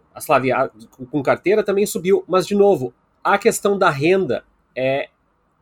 [1.10, 4.44] com carteira também subiu, mas, de novo, a questão da renda
[4.76, 5.10] é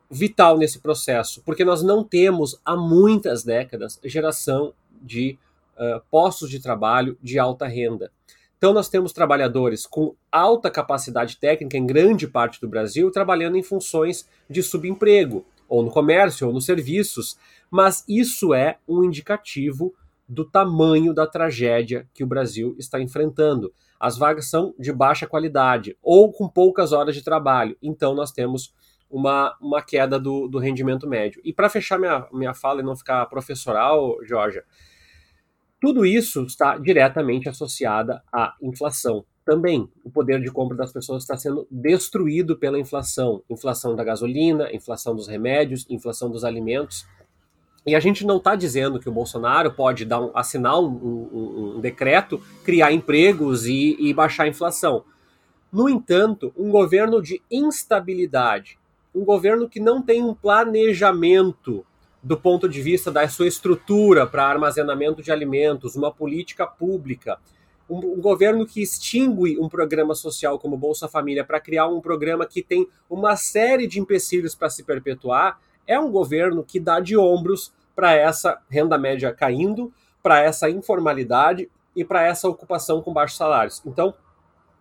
[0.10, 5.38] vital nesse processo, porque nós não temos há muitas décadas geração de
[5.76, 8.12] uh, postos de trabalho de alta renda.
[8.58, 13.64] Então, nós temos trabalhadores com alta capacidade técnica em grande parte do Brasil trabalhando em
[13.64, 17.38] funções de subemprego, ou no comércio, ou nos serviços,
[17.70, 19.94] mas isso é um indicativo
[20.28, 23.74] do tamanho da tragédia que o Brasil está enfrentando.
[24.00, 28.74] As vagas são de baixa qualidade ou com poucas horas de trabalho, então nós temos
[29.16, 31.42] uma, uma queda do, do rendimento médio.
[31.46, 34.66] E para fechar minha, minha fala e não ficar professoral, Georgia,
[35.80, 39.24] tudo isso está diretamente associado à inflação.
[39.46, 43.42] Também o poder de compra das pessoas está sendo destruído pela inflação.
[43.50, 47.06] Inflação da gasolina, inflação dos remédios, inflação dos alimentos.
[47.86, 51.76] E a gente não está dizendo que o Bolsonaro pode dar um, assinar um, um,
[51.78, 55.06] um decreto, criar empregos e, e baixar a inflação.
[55.72, 58.78] No entanto, um governo de instabilidade,
[59.16, 61.86] um governo que não tem um planejamento
[62.22, 67.40] do ponto de vista da sua estrutura para armazenamento de alimentos, uma política pública,
[67.90, 72.46] um, um, governo que extingue um programa social como Bolsa Família para criar um programa
[72.46, 77.16] que tem uma série de empecilhos para se perpetuar, é um governo que dá de
[77.16, 83.38] ombros para essa renda média caindo, para essa informalidade e para essa ocupação com baixos
[83.38, 83.82] salários.
[83.86, 84.16] Então,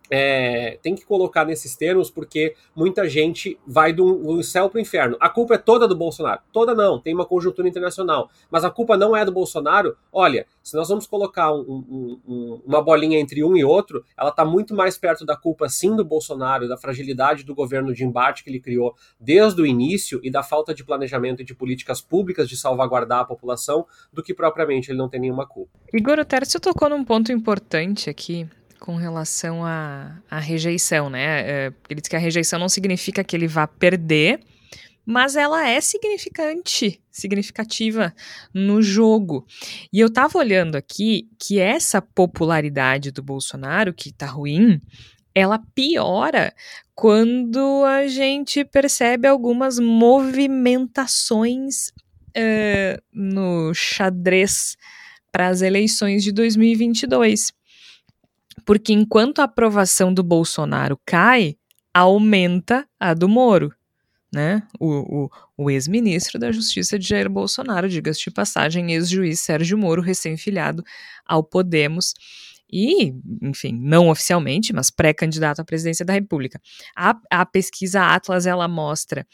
[0.09, 4.81] é, tem que colocar nesses termos porque muita gente vai do, do céu para o
[4.81, 5.17] inferno.
[5.19, 6.41] A culpa é toda do Bolsonaro.
[6.51, 8.29] Toda não, tem uma conjuntura internacional.
[8.49, 9.97] Mas a culpa não é do Bolsonaro.
[10.11, 14.29] Olha, se nós vamos colocar um, um, um, uma bolinha entre um e outro, ela
[14.29, 18.43] está muito mais perto da culpa sim do Bolsonaro, da fragilidade do governo de embate
[18.43, 22.47] que ele criou desde o início e da falta de planejamento e de políticas públicas
[22.47, 25.71] de salvaguardar a população, do que propriamente ele não tem nenhuma culpa.
[25.93, 28.47] Igor, o Tércio tocou num ponto importante aqui
[28.85, 31.41] com relação à, à rejeição, né?
[31.41, 34.39] É, ele diz que a rejeição não significa que ele vá perder,
[35.03, 38.13] mas ela é significante, significativa
[38.53, 39.43] no jogo.
[39.91, 44.79] E eu tava olhando aqui que essa popularidade do Bolsonaro, que tá ruim,
[45.33, 46.53] ela piora
[46.93, 51.87] quando a gente percebe algumas movimentações
[52.37, 54.77] uh, no xadrez
[55.31, 57.51] para as eleições de 2022
[58.63, 61.55] porque enquanto a aprovação do Bolsonaro cai,
[61.93, 63.73] aumenta a do Moro.
[64.33, 64.63] Né?
[64.79, 70.01] O, o, o ex-ministro da Justiça de Jair Bolsonaro, diga-se de passagem, ex-juiz Sérgio Moro,
[70.01, 70.83] recém-filiado
[71.25, 72.13] ao Podemos
[72.69, 76.59] e, enfim, não oficialmente, mas pré-candidato à presidência da República.
[76.95, 79.25] A, a pesquisa Atlas ela mostra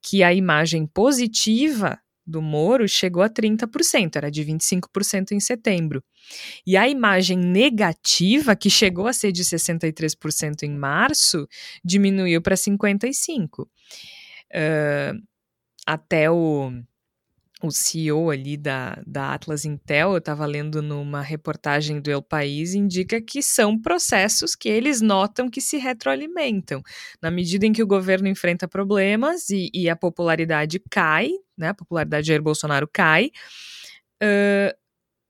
[0.00, 6.02] que a imagem positiva do Moro chegou a 30%, era de 25% em setembro.
[6.66, 11.46] E a imagem negativa, que chegou a ser de 63% em março,
[11.84, 13.62] diminuiu para 55%.
[13.62, 15.22] Uh,
[15.86, 16.72] até o
[17.62, 22.74] o CEO ali da, da Atlas Intel, eu estava lendo numa reportagem do El País,
[22.74, 26.82] indica que são processos que eles notam que se retroalimentam.
[27.20, 31.74] Na medida em que o governo enfrenta problemas e, e a popularidade cai, né, a
[31.74, 33.30] popularidade de Jair Bolsonaro cai,
[34.22, 34.76] uh,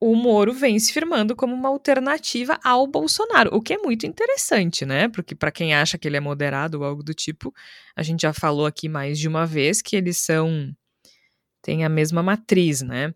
[0.00, 4.84] o Moro vem se firmando como uma alternativa ao Bolsonaro, o que é muito interessante,
[4.84, 5.08] né?
[5.08, 7.54] Porque para quem acha que ele é moderado ou algo do tipo,
[7.94, 10.74] a gente já falou aqui mais de uma vez que eles são
[11.66, 13.12] tem a mesma matriz, né?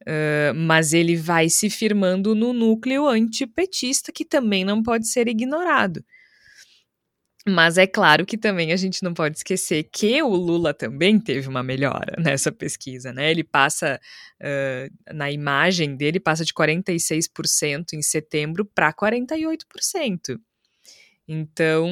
[0.00, 6.02] Uh, mas ele vai se firmando no núcleo antipetista, que também não pode ser ignorado.
[7.46, 11.46] Mas é claro que também a gente não pode esquecer que o Lula também teve
[11.46, 13.30] uma melhora nessa pesquisa, né?
[13.30, 14.00] Ele passa,
[14.40, 20.40] uh, na imagem dele, passa de 46% em setembro para 48%.
[21.28, 21.86] Então,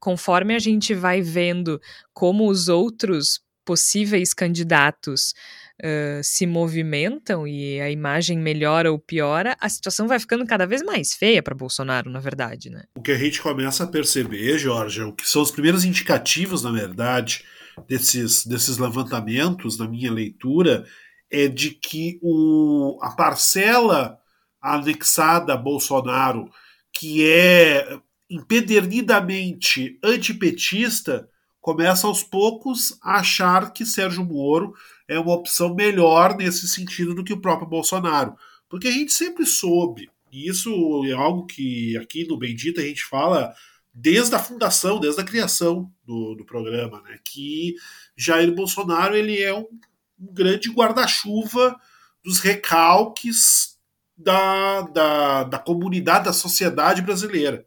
[0.00, 1.80] conforme a gente vai vendo
[2.12, 5.34] como os outros possíveis candidatos
[5.82, 10.82] uh, se movimentam e a imagem melhora ou piora, a situação vai ficando cada vez
[10.82, 12.84] mais feia para Bolsonaro, na verdade, né?
[12.94, 16.70] O que a gente começa a perceber, Jorge, o que são os primeiros indicativos, na
[16.70, 17.44] verdade,
[17.88, 20.86] desses, desses levantamentos, na minha leitura,
[21.30, 24.16] é de que o, a parcela
[24.62, 26.48] anexada a Bolsonaro,
[26.92, 27.98] que é
[28.30, 31.28] empedernidamente antipetista,
[31.66, 34.72] começa aos poucos a achar que Sérgio Moro
[35.08, 38.36] é uma opção melhor nesse sentido do que o próprio Bolsonaro.
[38.68, 40.70] Porque a gente sempre soube, e isso
[41.06, 43.52] é algo que aqui no Bendito a gente fala
[43.92, 47.74] desde a fundação, desde a criação do, do programa, né, que
[48.16, 49.66] Jair Bolsonaro ele é um,
[50.20, 51.74] um grande guarda-chuva
[52.24, 53.76] dos recalques
[54.16, 57.66] da, da, da comunidade, da sociedade brasileira.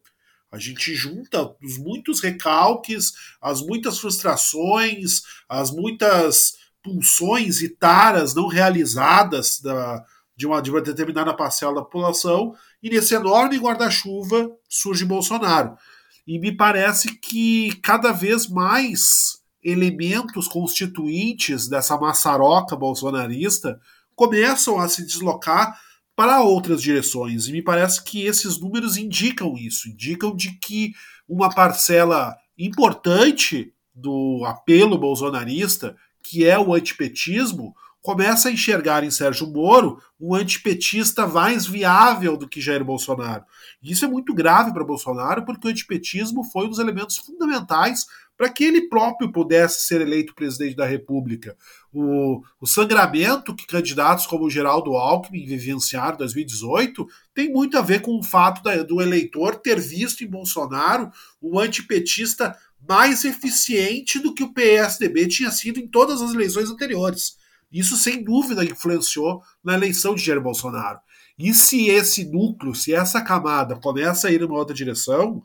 [0.51, 8.47] A gente junta os muitos recalques, as muitas frustrações, as muitas pulsões e taras não
[8.47, 10.03] realizadas da,
[10.35, 15.77] de, uma, de uma determinada parcela da população, e nesse enorme guarda-chuva surge Bolsonaro.
[16.25, 23.79] E me parece que cada vez mais elementos constituintes dessa maçaroca bolsonarista
[24.15, 25.79] começam a se deslocar
[26.19, 27.47] para outras direções.
[27.47, 30.91] E me parece que esses números indicam isso, indicam de que
[31.25, 39.47] uma parcela importante do apelo bolsonarista que é o antipetismo, começa a enxergar em Sérgio
[39.47, 43.43] Moro um antipetista mais viável do que Jair Bolsonaro.
[43.81, 48.05] E isso é muito grave para Bolsonaro, porque o antipetismo foi um dos elementos fundamentais
[48.39, 51.57] para que ele próprio pudesse ser eleito presidente da República.
[51.91, 58.01] O, o sangramento que candidatos como Geraldo Alckmin vivenciaram em 2018 tem muito a ver
[58.01, 62.55] com o fato da, do eleitor ter visto em Bolsonaro um antipetista
[62.87, 67.37] mais eficiente do que o PSDB tinha sido em todas as eleições anteriores.
[67.71, 70.99] Isso, sem dúvida, influenciou na eleição de Jair Bolsonaro.
[71.37, 75.41] E se esse núcleo, se essa camada começa a ir em uma outra direção,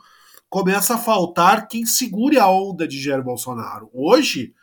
[0.49, 3.91] começa a faltar quem segure a onda de Jair Bolsonaro.
[3.93, 4.55] Hoje,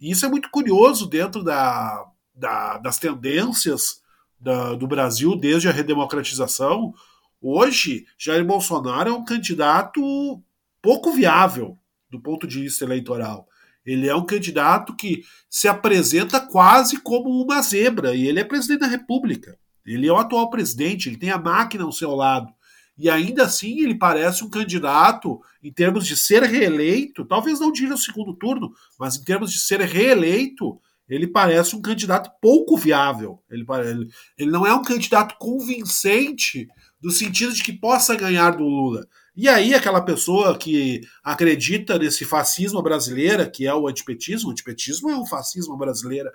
[0.00, 4.00] e isso é muito curioso dentro da, da, das tendências
[4.40, 6.94] da, do Brasil desde a redemocratização,
[7.40, 10.42] hoje Jair Bolsonaro é um candidato
[10.80, 11.76] pouco viável
[12.10, 13.46] do ponto de vista eleitoral.
[13.84, 18.80] Ele é um candidato que se apresenta quase como uma zebra, e ele é presidente
[18.80, 19.58] da República.
[19.84, 22.52] Ele é o atual presidente, ele tem a máquina ao seu lado.
[22.96, 27.94] E ainda assim ele parece um candidato, em termos de ser reeleito, talvez não diga
[27.94, 33.42] o segundo turno, mas em termos de ser reeleito, ele parece um candidato pouco viável.
[33.50, 36.68] Ele, ele, ele não é um candidato convincente
[37.02, 39.08] no sentido de que possa ganhar do Lula.
[39.40, 45.08] E aí, aquela pessoa que acredita nesse fascismo brasileiro, que é o antipetismo, o antipetismo
[45.08, 46.28] é o fascismo brasileiro.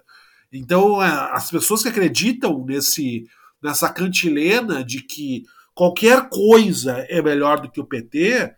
[0.51, 3.27] Então, é, as pessoas que acreditam nesse,
[3.61, 5.43] nessa cantilena de que
[5.75, 8.55] qualquer coisa é melhor do que o PT,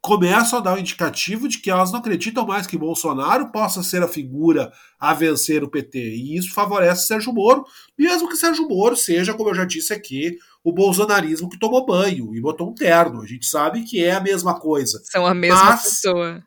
[0.00, 4.02] começam a dar um indicativo de que elas não acreditam mais que Bolsonaro possa ser
[4.02, 6.00] a figura a vencer o PT.
[6.00, 7.64] E isso favorece Sérgio Moro,
[7.96, 12.34] mesmo que Sérgio Moro seja, como eu já disse aqui, o bolsonarismo que tomou banho
[12.34, 13.22] e botou um terno.
[13.22, 15.00] A gente sabe que é a mesma coisa.
[15.04, 16.42] São a mesma Mas, pessoa.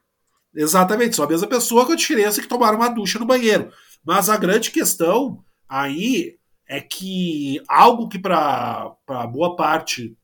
[0.56, 3.72] Exatamente, são a mesma pessoa com a diferença que tomaram uma ducha no banheiro.
[4.06, 8.96] Mas a grande questão aí é que algo que para
[9.32, 10.18] boa parte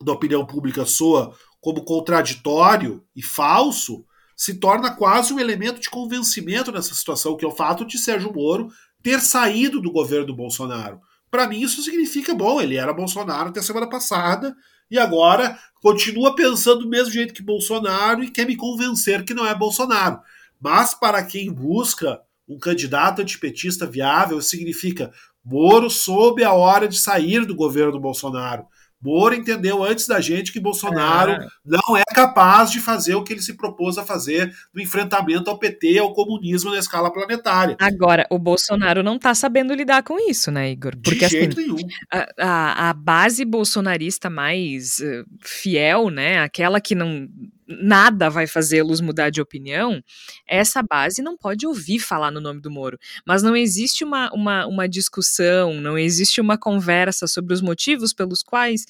[0.00, 4.04] da opinião pública soa como contraditório e falso,
[4.36, 8.32] se torna quase um elemento de convencimento nessa situação, que é o fato de Sérgio
[8.32, 8.68] Moro
[9.02, 11.00] ter saído do governo do Bolsonaro.
[11.30, 14.56] Para mim, isso significa, bom, ele era Bolsonaro até semana passada
[14.90, 19.46] e agora continua pensando do mesmo jeito que Bolsonaro e quer me convencer que não
[19.46, 20.20] é Bolsonaro.
[20.60, 25.12] Mas para quem busca um candidato antipetista viável, significa
[25.50, 28.66] Moro soube a hora de sair do governo Bolsonaro.
[29.00, 31.46] Moro entendeu antes da gente que Bolsonaro é.
[31.64, 35.58] não é capaz de fazer o que ele se propôs a fazer no enfrentamento ao
[35.58, 37.76] PT e ao comunismo na escala planetária.
[37.80, 40.96] Agora, o Bolsonaro não está sabendo lidar com isso, né, Igor?
[40.96, 41.88] Porque, de jeito assim, nenhum.
[42.12, 47.28] A, a, a, base bolsonarista mais uh, fiel, né, aquela que não
[47.68, 50.02] nada vai fazê-los mudar de opinião,
[50.46, 52.98] essa base não pode ouvir falar no nome do Moro.
[53.26, 58.42] Mas não existe uma, uma, uma discussão, não existe uma conversa sobre os motivos pelos
[58.42, 58.86] quais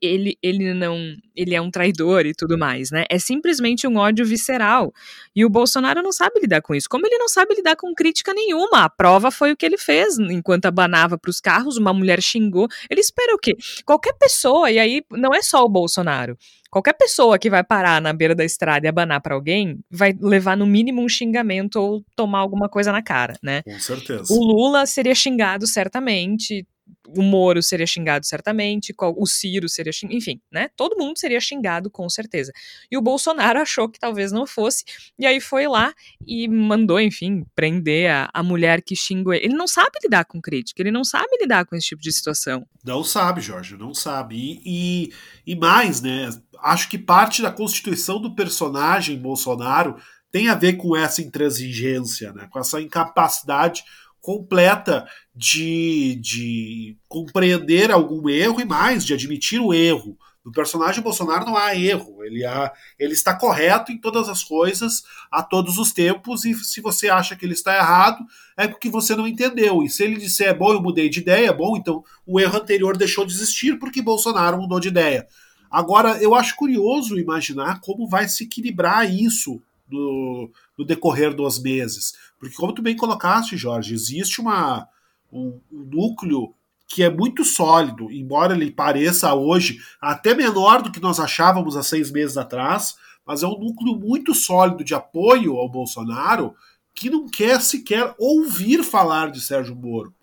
[0.00, 0.96] ele, ele não
[1.34, 3.04] ele é um traidor e tudo mais, né?
[3.10, 4.92] É simplesmente um ódio visceral.
[5.34, 6.88] E o Bolsonaro não sabe lidar com isso.
[6.88, 8.84] Como ele não sabe lidar com crítica nenhuma.
[8.84, 12.68] A prova foi o que ele fez enquanto abanava para os carros, uma mulher xingou.
[12.88, 13.54] Ele espera o quê?
[13.84, 16.38] Qualquer pessoa, e aí não é só o Bolsonaro.
[16.76, 20.58] Qualquer pessoa que vai parar na beira da estrada e abanar para alguém vai levar
[20.58, 23.62] no mínimo um xingamento ou tomar alguma coisa na cara, né?
[23.62, 24.30] Com certeza.
[24.30, 26.66] O Lula seria xingado certamente,
[27.08, 30.68] o Moro seria xingado certamente, o Ciro seria xingado, enfim, né?
[30.76, 32.52] Todo mundo seria xingado com certeza.
[32.90, 34.84] E o Bolsonaro achou que talvez não fosse,
[35.18, 35.94] e aí foi lá
[36.26, 39.46] e mandou, enfim, prender a, a mulher que xingou ele.
[39.46, 42.66] Ele não sabe lidar com crítica, ele não sabe lidar com esse tipo de situação.
[42.84, 44.36] Não sabe, Jorge, não sabe.
[44.36, 46.30] E, e, e mais, né?
[46.62, 49.96] Acho que parte da constituição do personagem Bolsonaro
[50.30, 52.48] tem a ver com essa intransigência, né?
[52.50, 53.84] Com essa incapacidade
[54.26, 60.18] completa de, de compreender algum erro e mais, de admitir o erro.
[60.44, 65.04] No personagem Bolsonaro não há erro, ele, há, ele está correto em todas as coisas,
[65.30, 68.18] a todos os tempos, e se você acha que ele está errado,
[68.56, 69.84] é porque você não entendeu.
[69.84, 73.24] E se ele disser, bom, eu mudei de ideia, bom, então o erro anterior deixou
[73.24, 75.28] de existir porque Bolsonaro mudou de ideia.
[75.70, 82.14] Agora, eu acho curioso imaginar como vai se equilibrar isso no, no decorrer dos meses.
[82.38, 84.88] Porque, como tu bem colocaste, Jorge, existe uma,
[85.32, 86.54] um, um núcleo
[86.88, 91.82] que é muito sólido, embora ele pareça hoje até menor do que nós achávamos há
[91.82, 96.54] seis meses atrás, mas é um núcleo muito sólido de apoio ao Bolsonaro
[96.94, 100.14] que não quer sequer ouvir falar de Sérgio Moro.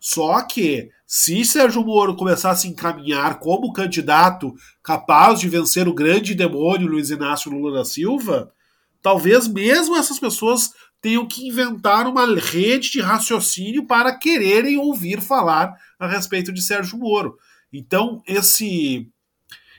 [0.00, 5.94] Só que, se Sérgio Moro começar a se encaminhar como candidato capaz de vencer o
[5.94, 8.52] grande demônio Luiz Inácio Lula da Silva,
[9.02, 15.74] talvez mesmo essas pessoas tenham que inventar uma rede de raciocínio para quererem ouvir falar
[15.98, 17.36] a respeito de Sérgio Moro.
[17.72, 19.10] Então, esse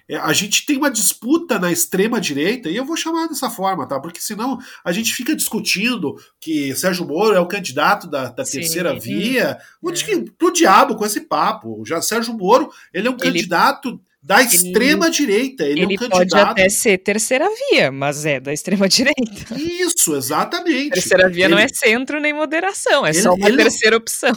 [0.10, 3.86] é, a gente tem uma disputa na extrema direita, e eu vou chamar dessa forma,
[3.86, 4.00] tá?
[4.00, 8.98] Porque senão a gente fica discutindo que Sérgio Moro é o candidato da, da terceira
[8.98, 9.58] via.
[9.82, 9.94] O, é.
[10.38, 11.84] Pro diabo com esse papo.
[11.86, 13.24] Já Sérgio Moro, ele é um ele...
[13.24, 15.64] candidato da extrema direita.
[15.64, 19.56] Ele, ele é um pode até ser terceira via, mas é da extrema direita.
[19.56, 20.92] Isso, exatamente.
[20.92, 24.36] Terceira via ele, não é centro nem moderação, é ele, só uma terceira opção.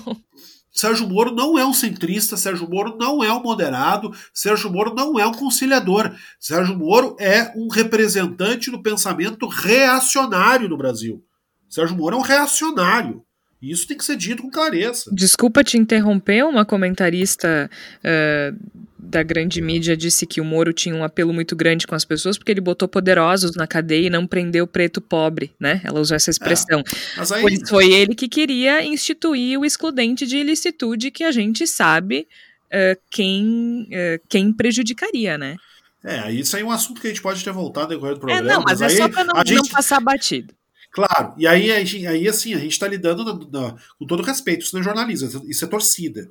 [0.72, 5.18] Sérgio Moro não é um centrista, Sérgio Moro não é um moderado, Sérgio Moro não
[5.18, 6.14] é um conciliador.
[6.38, 11.24] Sérgio Moro é um representante do pensamento reacionário no Brasil.
[11.68, 13.22] Sérgio Moro é um reacionário.
[13.62, 15.10] E isso tem que ser dito com clareza.
[15.12, 21.04] Desculpa te interromper, uma comentarista uh, da grande mídia disse que o Moro tinha um
[21.04, 24.66] apelo muito grande com as pessoas porque ele botou poderosos na cadeia e não prendeu
[24.66, 25.80] preto pobre, né?
[25.84, 26.80] Ela usou essa expressão.
[26.80, 27.42] É, aí...
[27.42, 32.26] Pois foi ele que queria instituir o excludente de ilicitude que a gente sabe
[32.66, 35.56] uh, quem, uh, quem prejudicaria, né?
[36.02, 38.50] É, isso aí é um assunto que a gente pode ter voltado decorrer do programa.
[38.50, 39.56] É, não, mas, mas é só para não, gente...
[39.56, 40.54] não passar batido.
[40.92, 44.74] Claro, e aí, aí assim, a gente está lidando na, na, com todo respeito, isso
[44.74, 46.28] não é jornalismo, isso é torcida.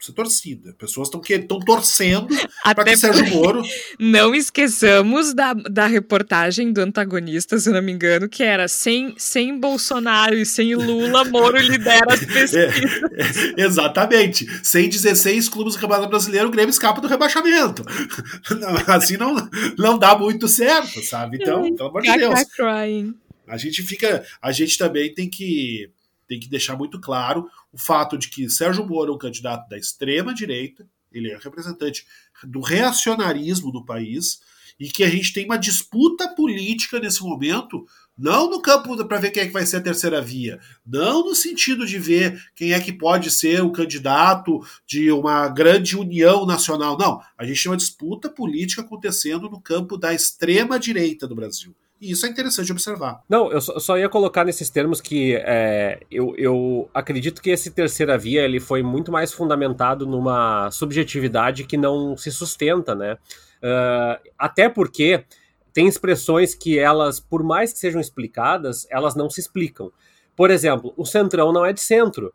[0.00, 0.74] Isso é torcida.
[0.78, 3.62] Pessoas estão estão torcendo para que Sérgio Moro.
[4.00, 9.58] Não esqueçamos da, da reportagem do antagonista, se não me engano, que era sem, sem
[9.60, 12.54] Bolsonaro e sem Lula, Moro lidera as pesquisas.
[12.54, 14.46] É, é, exatamente.
[14.64, 17.84] Sem 16 clubes do Campeonato Brasileiro, o Grêmio escapa do rebaixamento.
[18.88, 19.36] assim não,
[19.76, 21.36] não dá muito certo, sabe?
[21.38, 22.44] Então, pelo amor de Deus.
[22.56, 23.14] Crying.
[23.50, 24.24] A gente fica.
[24.40, 25.90] A gente também tem que,
[26.26, 29.76] tem que deixar muito claro o fato de que Sérgio Moro é um candidato da
[29.76, 32.06] extrema direita, ele é representante
[32.44, 34.40] do reacionarismo do país,
[34.80, 37.86] e que a gente tem uma disputa política nesse momento,
[38.16, 41.34] não no campo para ver quem é que vai ser a terceira via, não no
[41.34, 46.96] sentido de ver quem é que pode ser o candidato de uma grande união nacional,
[46.96, 47.20] não.
[47.36, 51.76] A gente tem uma disputa política acontecendo no campo da extrema direita do Brasil.
[52.00, 53.22] E isso é interessante observar.
[53.28, 58.16] Não, eu só, ia colocar nesses termos que é, eu, eu acredito que esse terceira
[58.16, 63.18] via ele foi muito mais fundamentado numa subjetividade que não se sustenta, né?
[63.62, 65.26] Uh, até porque
[65.74, 69.92] tem expressões que elas, por mais que sejam explicadas, elas não se explicam.
[70.34, 72.32] Por exemplo, o centrão não é de centro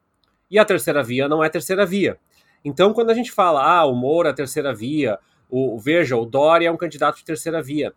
[0.50, 2.20] e a terceira via não é terceira via.
[2.64, 5.18] Então, quando a gente fala, ah, o Moura a terceira via,
[5.50, 7.92] o, veja, o Dória é um candidato de terceira via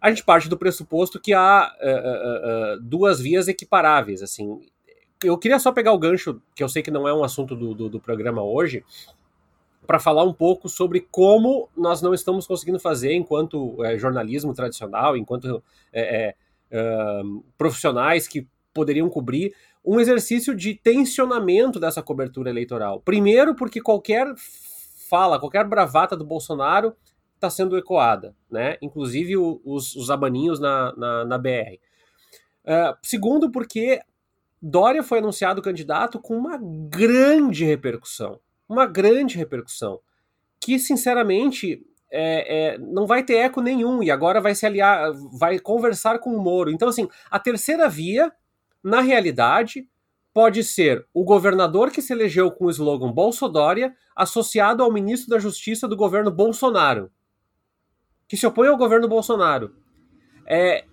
[0.00, 4.22] a gente parte do pressuposto que há uh, uh, uh, duas vias equiparáveis.
[4.22, 4.60] Assim,
[5.24, 7.74] eu queria só pegar o gancho, que eu sei que não é um assunto do,
[7.74, 8.84] do, do programa hoje,
[9.86, 15.16] para falar um pouco sobre como nós não estamos conseguindo fazer, enquanto é, jornalismo tradicional,
[15.16, 16.34] enquanto é,
[16.70, 17.22] é,
[17.56, 23.00] profissionais que poderiam cobrir, um exercício de tensionamento dessa cobertura eleitoral.
[23.00, 24.26] Primeiro, porque qualquer
[25.08, 26.94] fala, qualquer bravata do Bolsonaro
[27.36, 28.76] está sendo ecoada, né?
[28.82, 31.78] Inclusive o, os, os abaninhos na, na, na BR.
[32.64, 34.00] Uh, ah, segundo, porque
[34.60, 38.40] Dória foi anunciado candidato com uma grande repercussão.
[38.68, 40.00] Uma grande repercussão.
[40.58, 45.58] Que, sinceramente, é, é, não vai ter eco nenhum e agora vai se aliar, vai
[45.58, 46.70] conversar com o Moro.
[46.70, 48.32] Então, assim, a terceira via,
[48.82, 49.88] na realidade,
[50.32, 55.38] pode ser o governador que se elegeu com o slogan Bolsodória associado ao ministro da
[55.38, 57.10] Justiça do governo Bolsonaro,
[58.28, 59.72] que se opõe ao governo Bolsonaro.
[60.46, 60.84] É,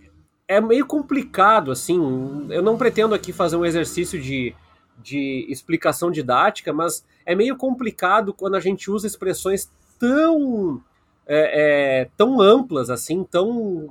[0.48, 2.48] é meio complicado, assim.
[2.50, 4.56] Eu não pretendo aqui fazer um exercício de,
[5.02, 9.70] de explicação didática, mas é meio complicado quando a gente usa expressões
[10.00, 10.82] tão
[11.26, 13.90] é, é, tão amplas, assim, tão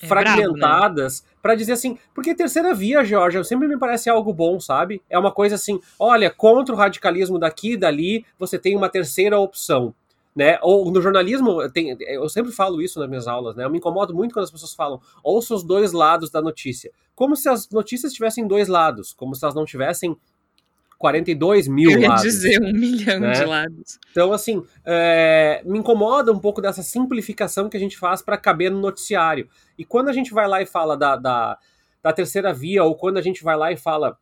[0.00, 1.28] é fragmentadas, né?
[1.40, 5.02] para dizer assim, porque terceira via, Georgia, sempre me parece algo bom, sabe?
[5.08, 9.38] É uma coisa assim, olha, contra o radicalismo daqui e dali, você tem uma terceira
[9.38, 9.94] opção.
[10.34, 10.58] Né?
[10.62, 13.64] Ou no jornalismo, tem, eu sempre falo isso nas minhas aulas, né?
[13.64, 16.90] Eu me incomodo muito quando as pessoas falam, ouça os dois lados da notícia.
[17.14, 20.16] Como se as notícias tivessem dois lados, como se elas não tivessem
[20.98, 22.22] 42 mil Eu ia lados.
[22.22, 23.32] dizer um milhão né?
[23.32, 23.98] de lados.
[24.10, 28.70] Então, assim, é, me incomoda um pouco dessa simplificação que a gente faz para caber
[28.70, 29.48] no noticiário.
[29.78, 31.58] E quando a gente vai lá e fala da, da,
[32.02, 34.18] da terceira via, ou quando a gente vai lá e fala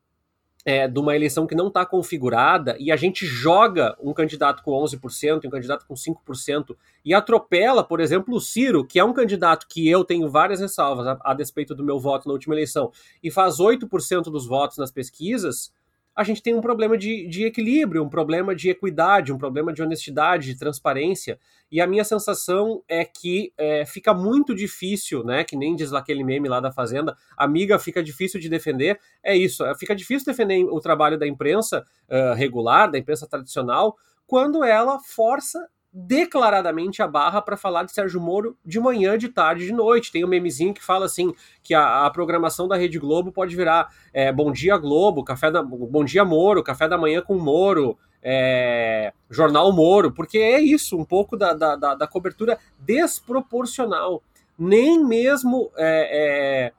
[0.64, 4.72] é, de uma eleição que não está configurada e a gente joga um candidato com
[4.72, 9.12] 11% e um candidato com 5% e atropela, por exemplo, o Ciro, que é um
[9.12, 12.92] candidato que eu tenho várias ressalvas a, a despeito do meu voto na última eleição,
[13.22, 15.72] e faz 8% dos votos nas pesquisas,
[16.14, 19.82] a gente tem um problema de, de equilíbrio, um problema de equidade, um problema de
[19.82, 21.38] honestidade, de transparência.
[21.70, 25.42] E a minha sensação é que é, fica muito difícil, né?
[25.42, 29.00] Que nem diz lá aquele meme lá da Fazenda, amiga, fica difícil de defender.
[29.22, 33.96] É isso, é, fica difícil defender o trabalho da imprensa uh, regular, da imprensa tradicional,
[34.26, 39.66] quando ela força declaradamente a barra para falar de Sérgio Moro de manhã, de tarde,
[39.66, 40.10] de noite.
[40.10, 43.92] Tem um memezinho que fala assim que a, a programação da Rede Globo pode virar
[44.12, 49.12] é, Bom Dia Globo, café da, Bom Dia Moro, café da manhã com Moro, é,
[49.28, 54.22] Jornal Moro, porque é isso, um pouco da, da, da, cobertura desproporcional.
[54.58, 56.72] Nem mesmo é, é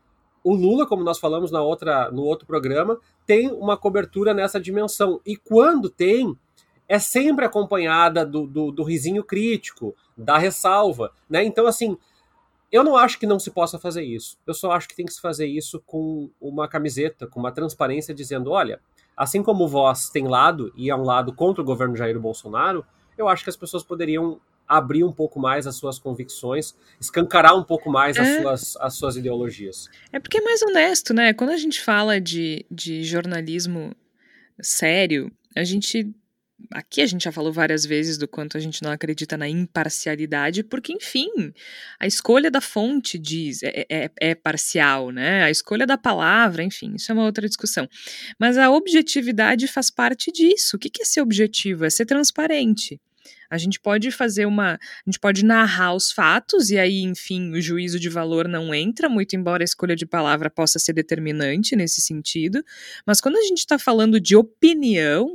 [0.44, 5.22] o Lula, como nós falamos na outra, no outro programa, tem uma cobertura nessa dimensão.
[5.26, 6.36] E quando tem,
[6.88, 11.44] é sempre acompanhada do, do, do risinho crítico, da ressalva, né?
[11.44, 11.98] Então, assim,
[12.72, 14.38] eu não acho que não se possa fazer isso.
[14.46, 18.14] Eu só acho que tem que se fazer isso com uma camiseta, com uma transparência,
[18.14, 18.80] dizendo: olha,
[19.16, 22.86] assim como o Voz tem lado e é um lado contra o governo Jair Bolsonaro,
[23.18, 27.64] eu acho que as pessoas poderiam abrir um pouco mais as suas convicções, escancarar um
[27.64, 28.22] pouco mais é.
[28.22, 29.90] as, suas, as suas ideologias.
[30.12, 31.34] É porque é mais honesto, né?
[31.34, 33.96] Quando a gente fala de, de jornalismo
[34.60, 36.12] sério, a gente
[36.72, 40.64] aqui a gente já falou várias vezes do quanto a gente não acredita na imparcialidade,
[40.64, 41.30] porque, enfim,
[42.00, 45.44] a escolha da fonte diz, é, é, é, parcial, né?
[45.44, 47.88] A escolha da palavra, enfim, isso é uma outra discussão.
[48.40, 50.76] Mas a objetividade faz parte disso.
[50.78, 51.86] O que é ser objetivo?
[51.86, 53.00] É ser transparente.
[53.50, 54.74] A gente pode fazer uma.
[54.74, 59.08] A gente pode narrar os fatos, e aí, enfim, o juízo de valor não entra,
[59.08, 62.64] muito embora a escolha de palavra possa ser determinante nesse sentido.
[63.06, 65.32] Mas quando a gente está falando de opinião,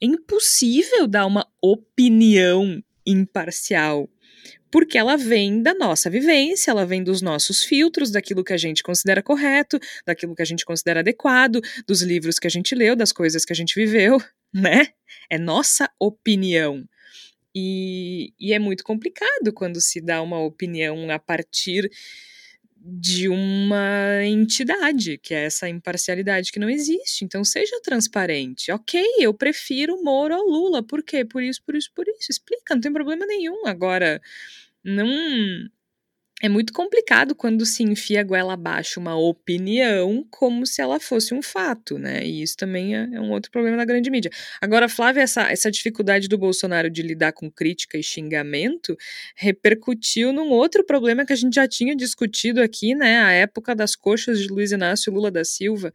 [0.00, 4.08] é impossível dar uma opinião imparcial,
[4.70, 8.82] porque ela vem da nossa vivência, ela vem dos nossos filtros, daquilo que a gente
[8.82, 13.12] considera correto, daquilo que a gente considera adequado, dos livros que a gente leu, das
[13.12, 14.18] coisas que a gente viveu,
[14.52, 14.88] né?
[15.30, 16.84] É nossa opinião.
[17.54, 21.90] E, e é muito complicado quando se dá uma opinião a partir
[22.90, 27.24] de uma entidade, que é essa imparcialidade que não existe.
[27.24, 28.72] Então seja transparente.
[28.72, 30.82] Ok, eu prefiro Moro ao Lula.
[30.82, 31.24] Por quê?
[31.24, 32.30] Por isso, por isso, por isso.
[32.30, 33.66] Explica, não tem problema nenhum.
[33.66, 34.20] Agora,
[34.84, 35.06] não
[36.40, 41.34] é muito complicado quando se enfia a goela abaixo uma opinião como se ela fosse
[41.34, 42.24] um fato, né?
[42.24, 44.30] E isso também é, é, um outro problema da grande mídia.
[44.60, 48.96] Agora, Flávia, essa, essa dificuldade do Bolsonaro de lidar com crítica e xingamento
[49.34, 53.18] repercutiu num outro problema que a gente já tinha discutido aqui, né?
[53.20, 55.92] A época das coxas de Luiz Inácio Lula da Silva,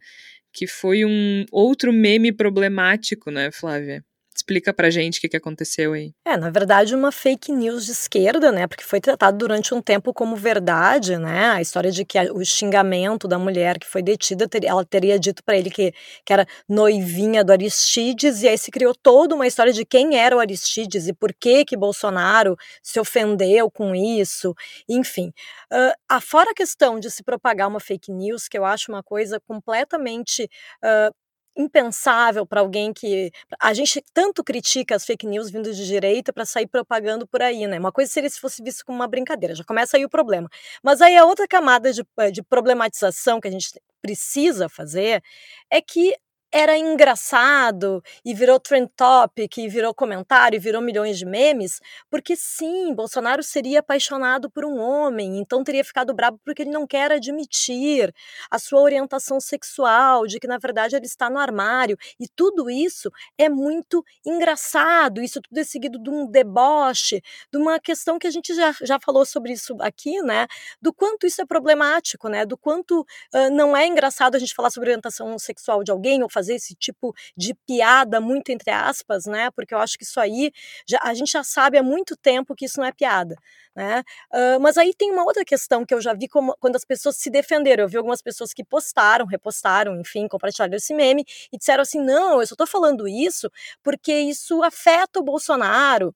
[0.52, 4.04] que foi um outro meme problemático, né, Flávia?
[4.44, 6.12] Explica pra gente o que, que aconteceu aí.
[6.22, 8.66] É, na verdade, uma fake news de esquerda, né?
[8.66, 11.46] Porque foi tratado durante um tempo como verdade, né?
[11.46, 15.56] A história de que o xingamento da mulher que foi detida, ela teria dito para
[15.56, 15.94] ele que,
[16.26, 20.36] que era noivinha do Aristides, e aí se criou toda uma história de quem era
[20.36, 24.54] o Aristides e por que que Bolsonaro se ofendeu com isso,
[24.86, 25.28] enfim.
[25.72, 29.40] Uh, afora a questão de se propagar uma fake news, que eu acho uma coisa
[29.40, 30.50] completamente
[30.84, 31.23] uh,
[31.56, 33.30] impensável para alguém que
[33.60, 37.66] a gente tanto critica as fake news vindo de direita para sair propagando por aí,
[37.66, 37.78] né?
[37.78, 40.48] Uma coisa seria se fosse visto como uma brincadeira, já começa aí o problema.
[40.82, 43.70] Mas aí a outra camada de, eh, de problematização que a gente
[44.02, 45.22] precisa fazer
[45.70, 46.14] é que
[46.54, 52.36] era engraçado e virou trend topic, e virou comentário, e virou milhões de memes, porque
[52.36, 57.10] sim, Bolsonaro seria apaixonado por um homem, então teria ficado bravo porque ele não quer
[57.10, 58.14] admitir
[58.48, 63.10] a sua orientação sexual, de que na verdade ele está no armário, e tudo isso
[63.36, 67.20] é muito engraçado, isso tudo é seguido de um deboche,
[67.52, 70.46] de uma questão que a gente já, já falou sobre isso aqui, né,
[70.80, 74.70] do quanto isso é problemático, né, do quanto uh, não é engraçado a gente falar
[74.70, 79.24] sobre orientação sexual de alguém ou fazer fazer esse tipo de piada, muito entre aspas,
[79.24, 79.50] né?
[79.50, 80.52] Porque eu acho que isso aí,
[80.86, 83.36] já, a gente já sabe há muito tempo que isso não é piada.
[83.74, 84.04] Né?
[84.32, 87.16] Uh, mas aí tem uma outra questão que eu já vi como, quando as pessoas
[87.16, 87.84] se defenderam.
[87.84, 92.40] Eu vi algumas pessoas que postaram, repostaram, enfim, compartilharam esse meme e disseram assim: não,
[92.40, 93.50] eu só estou falando isso
[93.82, 96.14] porque isso afeta o Bolsonaro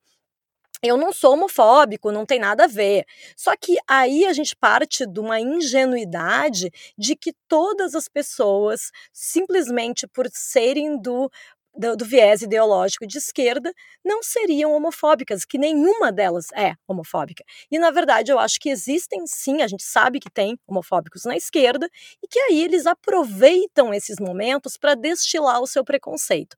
[0.83, 3.05] eu não sou homofóbico, não tem nada a ver.
[3.37, 10.07] Só que aí a gente parte de uma ingenuidade de que todas as pessoas, simplesmente
[10.07, 11.31] por serem do
[11.79, 13.72] do, do, viés ideológico de esquerda
[14.05, 17.45] não seriam homofóbicas, que nenhuma delas é homofóbica.
[17.70, 21.37] E na verdade eu acho que existem sim, a gente sabe que tem homofóbicos na
[21.37, 21.89] esquerda
[22.22, 26.57] e que aí eles aproveitam esses momentos para destilar o seu preconceito.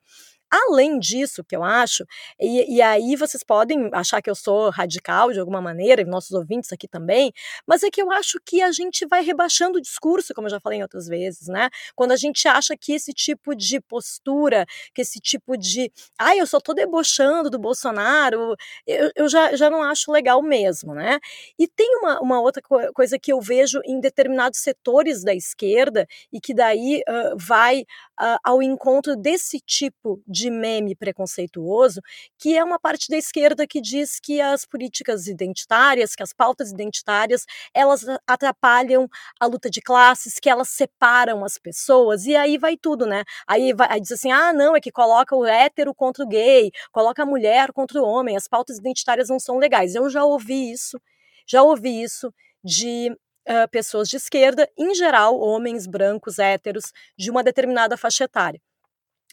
[0.51, 2.05] Além disso, que eu acho,
[2.39, 6.33] e, e, aí vocês podem achar que eu sou radical de alguma maneira, e nossos
[6.33, 7.33] ouvintes aqui também,
[7.67, 10.61] mas é que eu acho que a gente vai rebaixando o discurso, como eu já
[10.61, 11.71] falei em outras vezes, né?
[11.95, 16.41] Quando a gente acha que esse tipo de postura, que esse tipo de, ai, ah,
[16.41, 21.21] eu só tô debochando do Bolsonaro, eu, eu já, já não acho legal mesmo, né?
[21.59, 26.41] E tem uma, uma outra coisa que eu vejo em determinados setores da esquerda e
[26.41, 27.83] que daí uh, vai
[28.21, 32.01] uh, ao encontro desse tipo de de meme preconceituoso,
[32.39, 36.71] que é uma parte da esquerda que diz que as políticas identitárias, que as pautas
[36.73, 42.77] identitárias, elas atrapalham a luta de classes, que elas separam as pessoas, e aí vai
[42.77, 43.23] tudo, né?
[43.47, 46.71] Aí, vai, aí diz assim, ah, não, é que coloca o hétero contra o gay,
[46.91, 49.95] coloca a mulher contra o homem, as pautas identitárias não são legais.
[49.95, 50.99] Eu já ouvi isso,
[51.47, 52.33] já ouvi isso
[52.65, 53.15] de
[53.49, 58.61] Uh, pessoas de esquerda, em geral, homens brancos, héteros, de uma determinada faixa etária.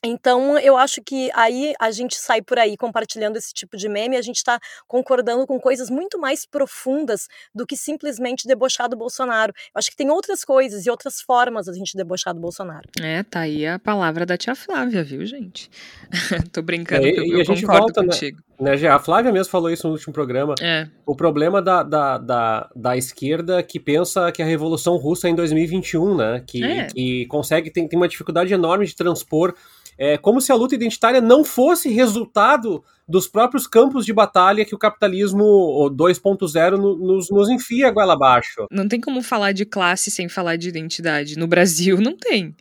[0.03, 4.15] Então, eu acho que aí a gente sai por aí compartilhando esse tipo de meme,
[4.15, 9.53] a gente está concordando com coisas muito mais profundas do que simplesmente debochar do Bolsonaro.
[9.73, 12.87] Eu acho que tem outras coisas e outras formas da gente debochar do Bolsonaro.
[13.01, 15.69] É, tá aí a palavra da tia Flávia, viu, gente?
[16.53, 18.39] Tô brincando, é, eu, e a gente volta, né, contigo.
[18.59, 20.53] Né, né, a Flávia mesmo falou isso no último programa.
[20.61, 20.87] É.
[21.05, 25.35] O problema da, da, da, da, esquerda que pensa que a Revolução Russa é em
[25.35, 26.43] 2021, né?
[26.45, 26.87] Que, é.
[26.87, 29.55] que consegue, tem, tem uma dificuldade enorme de transpor
[29.97, 34.75] é como se a luta identitária não fosse resultado dos próprios campos de batalha que
[34.75, 38.67] o capitalismo 2.0 nos, nos enfia a goela abaixo.
[38.69, 41.37] Não tem como falar de classe sem falar de identidade.
[41.37, 42.55] No Brasil, não tem.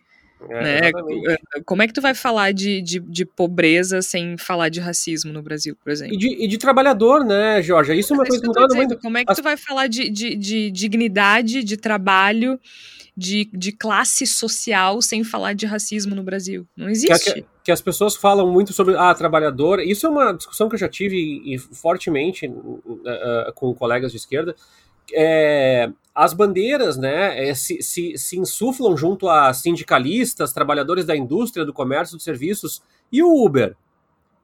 [0.51, 0.81] É, né?
[0.89, 5.33] É, como é que tu vai falar de, de, de, pobreza sem falar de racismo
[5.33, 6.15] no Brasil, por exemplo?
[6.15, 7.99] E de, e de trabalhador, né, Jorge?
[7.99, 8.99] Isso é uma coisa que me muito.
[8.99, 12.61] Como é que tu vai falar de, de, de dignidade, de trabalho
[13.17, 16.67] de, de classe social sem falar de racismo no Brasil.
[16.77, 17.33] Não existe.
[17.33, 19.81] Que, que, as pessoas falam muito sobre ah, trabalhador.
[19.81, 24.19] Isso é uma discussão que eu já tive e, fortemente uh, uh, com colegas de
[24.19, 24.55] esquerda.
[25.13, 31.63] É, as bandeiras né, é, se, se, se insuflam junto a sindicalistas, trabalhadores da indústria,
[31.63, 32.81] do comércio, dos serviços,
[33.13, 33.77] e o Uber.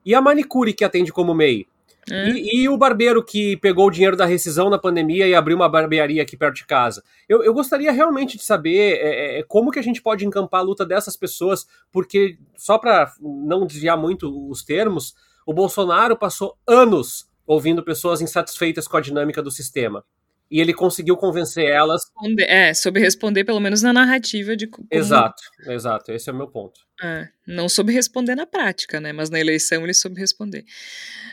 [0.04, 1.66] E a manicure que atende como MEI.
[2.10, 2.28] É.
[2.28, 5.68] E, e, o barbeiro que pegou o dinheiro da rescisão na pandemia e abriu uma
[5.68, 7.02] barbearia aqui perto de casa.
[7.26, 10.60] Eu, eu gostaria realmente de saber é, é, é como que a gente pode encampar
[10.60, 15.14] a luta dessas pessoas, porque, só para não desviar muito os termos,
[15.46, 20.04] o Bolsonaro passou anos ouvindo pessoas insatisfeitas com a dinâmica do sistema
[20.52, 22.02] e ele conseguiu convencer elas.
[22.40, 24.66] É, soube responder pelo menos na narrativa de.
[24.66, 24.86] Como...
[24.90, 26.78] Exato, exato, esse é o meu ponto.
[27.02, 29.14] É, não soube responder na prática, né?
[29.14, 30.64] Mas na eleição ele soube responder.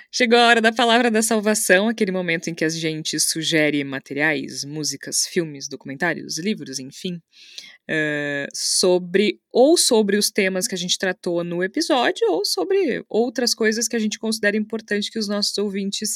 [0.10, 4.64] Chegou a hora da palavra da salvação, aquele momento em que a gente sugere materiais,
[4.64, 11.44] músicas, filmes, documentários, livros, enfim, uh, sobre ou sobre os temas que a gente tratou
[11.44, 16.16] no episódio ou sobre outras coisas que a gente considera importante que os nossos ouvintes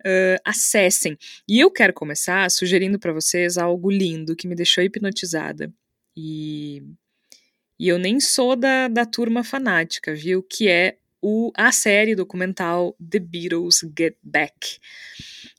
[0.00, 1.16] uh, acessem.
[1.48, 5.72] E eu quero começar sugerindo para vocês algo lindo que me deixou hipnotizada.
[6.16, 6.82] E,
[7.78, 10.42] e eu nem sou da, da turma fanática, viu?
[10.42, 14.78] Que é o, a série documental The Beatles Get Back.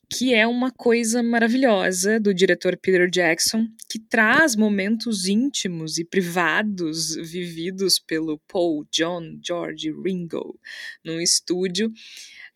[0.09, 7.15] que é uma coisa maravilhosa do diretor Peter Jackson, que traz momentos íntimos e privados
[7.15, 10.57] vividos pelo Paul, John, George, Ringo
[11.03, 11.91] num estúdio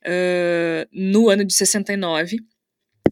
[0.06, 2.38] uh, no ano de 69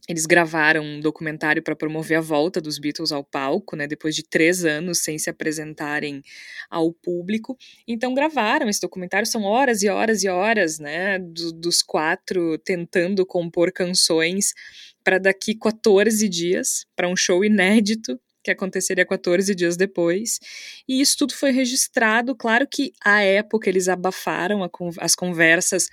[0.07, 4.23] eles gravaram um documentário para promover a volta dos Beatles ao palco, né, depois de
[4.23, 6.23] três anos sem se apresentarem
[6.67, 7.55] ao público.
[7.87, 13.23] Então gravaram esse documentário, são horas e horas e horas, né, do, dos quatro tentando
[13.23, 14.53] compor canções
[15.03, 20.39] para daqui 14 dias, para um show inédito que aconteceria 14 dias depois.
[20.87, 22.35] E isso tudo foi registrado.
[22.35, 24.69] Claro que à época eles abafaram a,
[24.99, 25.87] as conversas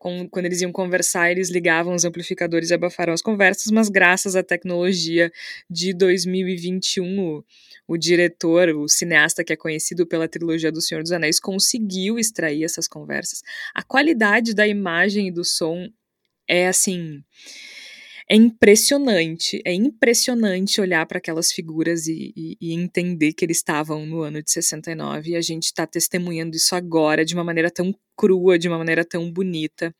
[0.00, 4.34] com, quando eles iam conversar, eles ligavam os amplificadores e abafaram as conversas, mas graças
[4.34, 5.30] à tecnologia
[5.68, 7.44] de 2021, o,
[7.86, 12.64] o diretor, o cineasta que é conhecido pela trilogia do Senhor dos Anéis, conseguiu extrair
[12.64, 13.42] essas conversas.
[13.74, 15.86] A qualidade da imagem e do som
[16.48, 17.22] é assim
[18.30, 24.06] é impressionante, é impressionante olhar para aquelas figuras e, e, e, entender que eles estavam
[24.06, 27.92] no ano de 69 e a gente está testemunhando isso agora de uma maneira tão
[28.16, 29.92] crua, de uma maneira tão bonita.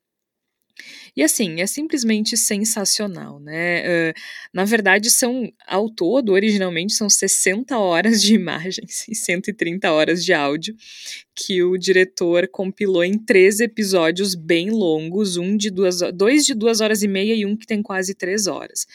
[1.17, 4.11] E assim, é simplesmente sensacional, né?
[4.11, 4.15] Uh,
[4.55, 10.33] na verdade, são, ao todo, originalmente, são 60 horas de imagens e 130 horas de
[10.33, 10.75] áudio
[11.35, 16.81] que o diretor compilou em três episódios bem longos, um de duas, dois de duas
[16.81, 18.87] horas e meia e um que tem quase três horas.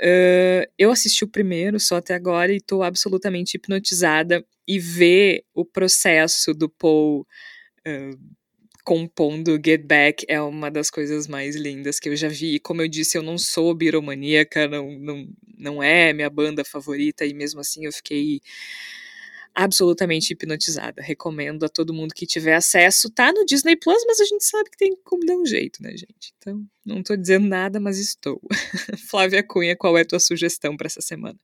[0.00, 5.64] Uh, eu assisti o primeiro só até agora e estou absolutamente hipnotizada e ver o
[5.64, 7.26] processo do Paul
[7.86, 8.37] uh,
[8.88, 12.58] compondo Get Back é uma das coisas mais lindas que eu já vi.
[12.58, 15.28] Como eu disse, eu não sou biromaníaca, não, não,
[15.58, 18.40] não é minha banda favorita, e mesmo assim eu fiquei
[19.54, 21.02] absolutamente hipnotizada.
[21.02, 23.10] Recomendo a todo mundo que tiver acesso.
[23.10, 25.90] Tá no Disney Plus, mas a gente sabe que tem como dar um jeito, né,
[25.90, 26.32] gente?
[26.38, 28.40] Então, não tô dizendo nada, mas estou.
[29.10, 31.38] Flávia Cunha, qual é a tua sugestão para essa semana?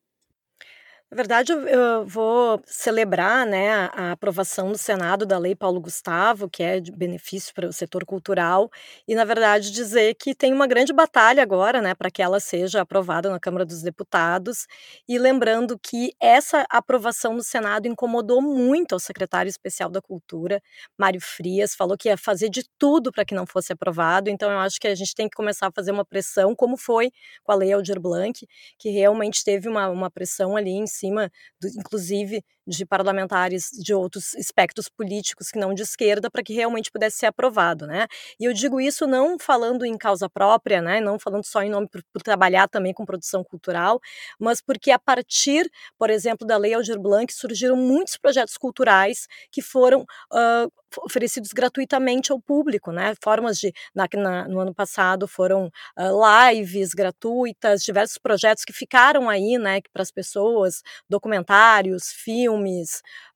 [1.15, 6.61] Na verdade, eu, vou celebrar né, a aprovação no Senado da Lei Paulo Gustavo, que
[6.61, 8.69] é de benefício para o setor cultural,
[9.07, 12.81] e, na verdade, dizer que tem uma grande batalha agora né, para que ela seja
[12.81, 14.67] aprovada na Câmara dos Deputados.
[15.09, 20.61] E lembrando que essa aprovação no Senado incomodou muito ao secretário especial da Cultura,
[20.99, 24.31] Mário Frias, falou que ia fazer de tudo para que não fosse aprovado.
[24.31, 27.13] Então, eu acho que a gente tem que começar a fazer uma pressão, como foi
[27.45, 28.45] com a Lei Aldir Blanc,
[28.77, 31.04] que realmente teve uma, uma pressão ali em cima,
[31.61, 36.91] do, inclusive, de parlamentares de outros espectros políticos que não de esquerda, para que realmente
[36.91, 38.07] pudesse ser aprovado, né?
[38.41, 41.01] E eu digo isso não falando em causa própria, né?
[41.01, 44.01] Não falando só em nome por, por trabalhar também com produção cultural,
[44.39, 49.63] mas porque a partir, por exemplo, da Lei Aldir Blanc surgiram muitos projetos culturais que
[49.63, 50.03] foram
[50.33, 50.71] uh,
[51.03, 53.15] oferecidos gratuitamente ao público, né?
[53.23, 55.67] Formas de na, na, no ano passado foram
[55.99, 62.54] uh, lives gratuitas, diversos projetos que ficaram aí, né, para as pessoas, documentários, filmes,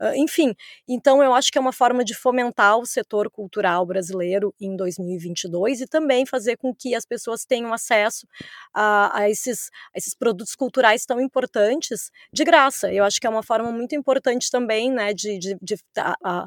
[0.01, 0.55] uh, enfim.
[0.87, 5.81] Então eu acho que é uma forma de fomentar o setor cultural brasileiro em 2022
[5.81, 8.27] e também fazer com que as pessoas tenham acesso
[8.75, 12.93] a, a esses, a esses produtos culturais tão importantes de graça.
[12.93, 16.47] Eu acho que é uma forma muito importante também, né, de, de, de a,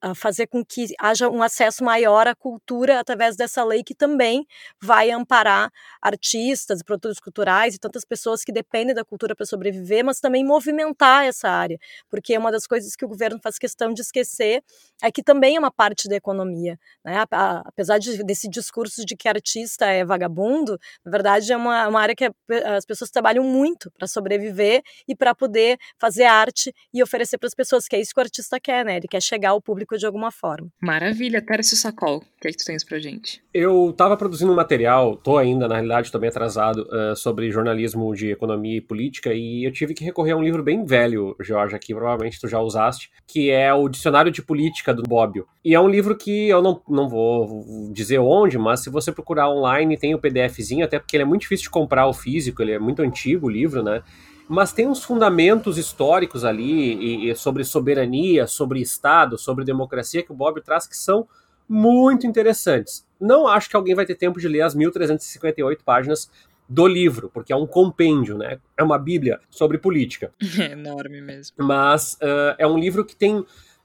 [0.00, 4.46] a, fazer com que haja um acesso maior à cultura através dessa lei que também
[4.80, 5.70] vai amparar
[6.00, 11.24] artistas, produtores culturais e tantas pessoas que dependem da cultura para sobreviver, mas também movimentar
[11.24, 11.78] essa área,
[12.08, 14.62] porque uma das coisas que o governo faz questão de esquecer
[15.02, 17.24] é que também é uma parte da economia, né?
[17.30, 22.14] apesar de, desse discurso de que artista é vagabundo, na verdade é uma, uma área
[22.14, 22.30] que
[22.64, 27.54] as pessoas trabalham muito para sobreviver e para poder fazer arte e oferecer para as
[27.54, 28.96] pessoas, que é isso que o artista quer, né?
[28.96, 30.68] Ele quer chegar ao público de alguma forma.
[30.80, 33.42] Maravilha, Tércio Sacol, o que é que tu tens pra gente?
[33.52, 38.14] Eu estava produzindo um material, tô ainda, na realidade, tô bem atrasado, uh, sobre jornalismo
[38.14, 41.74] de economia e política, e eu tive que recorrer a um livro bem velho, Jorge,
[41.74, 45.46] aqui provavelmente tu já usaste, que é o Dicionário de Política do Bobbio.
[45.64, 49.50] E é um livro que eu não, não vou dizer onde, mas se você procurar
[49.50, 52.72] online tem o PDFzinho, até porque ele é muito difícil de comprar o físico, ele
[52.72, 54.02] é muito antigo o livro, né?
[54.48, 60.32] Mas tem uns fundamentos históricos ali e, e sobre soberania, sobre Estado, sobre democracia que
[60.32, 61.26] o Bob traz que são
[61.68, 63.04] muito interessantes.
[63.20, 66.30] Não acho que alguém vai ter tempo de ler as 1358 páginas
[66.68, 68.58] do livro, porque é um compêndio, né?
[68.76, 70.32] É uma bíblia sobre política.
[70.60, 71.56] É enorme mesmo.
[71.58, 73.44] Mas uh, é um livro que tem,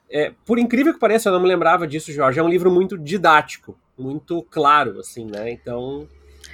[0.10, 2.98] é, por incrível que pareça, eu não me lembrava disso, Jorge, é um livro muito
[2.98, 5.52] didático, muito claro, assim, né?
[5.52, 6.08] Então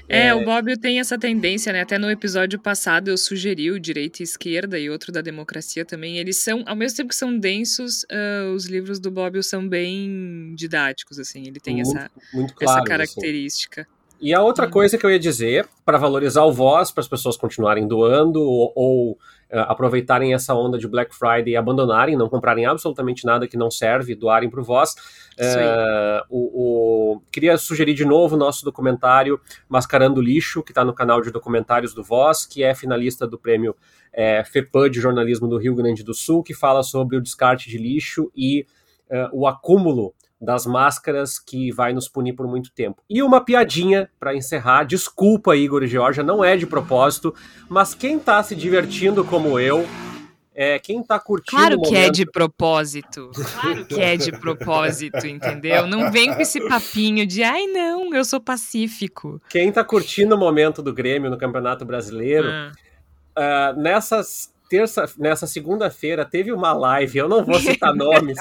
[0.07, 1.81] é, é, o Bob tem essa tendência, né?
[1.81, 6.17] Até no episódio passado eu sugeri o Direita e Esquerda e outro da Democracia também.
[6.17, 10.53] Eles são, ao mesmo tempo que são densos, uh, os livros do Bob são bem
[10.55, 11.43] didáticos, assim.
[11.45, 12.87] Ele tem muito, essa, muito claro, essa assim.
[12.87, 13.81] característica.
[13.81, 13.96] Assim.
[14.19, 17.37] E a outra coisa que eu ia dizer, para valorizar o Voz, para as pessoas
[17.37, 22.65] continuarem doando ou, ou uh, aproveitarem essa onda de Black Friday e abandonarem, não comprarem
[22.65, 24.95] absolutamente nada que não serve, doarem para o Voz.
[25.39, 29.39] Uh, o, o, queria sugerir de novo o nosso documentário
[29.69, 33.75] Mascarando Lixo, que está no canal de documentários do Voz, que é finalista do prêmio
[34.11, 37.77] é, FEPAM de jornalismo do Rio Grande do Sul, que fala sobre o descarte de
[37.77, 38.65] lixo e
[39.11, 43.01] uh, o acúmulo das máscaras que vai nos punir por muito tempo.
[43.09, 47.33] E uma piadinha para encerrar, desculpa Igor e Georgia, não é de propósito,
[47.67, 49.85] mas quem tá se divertindo como eu,
[50.59, 52.07] é, quem tá curtindo Claro que momento...
[52.07, 53.31] é de propósito.
[53.61, 55.85] Claro que é de propósito, entendeu?
[55.85, 59.39] Não vem com esse papinho de ai não, eu sou pacífico.
[59.49, 62.71] Quem tá curtindo o momento do Grêmio no Campeonato Brasileiro, ah.
[63.75, 68.37] uh, nessas terça, nessa segunda-feira teve uma live, eu não vou citar nomes,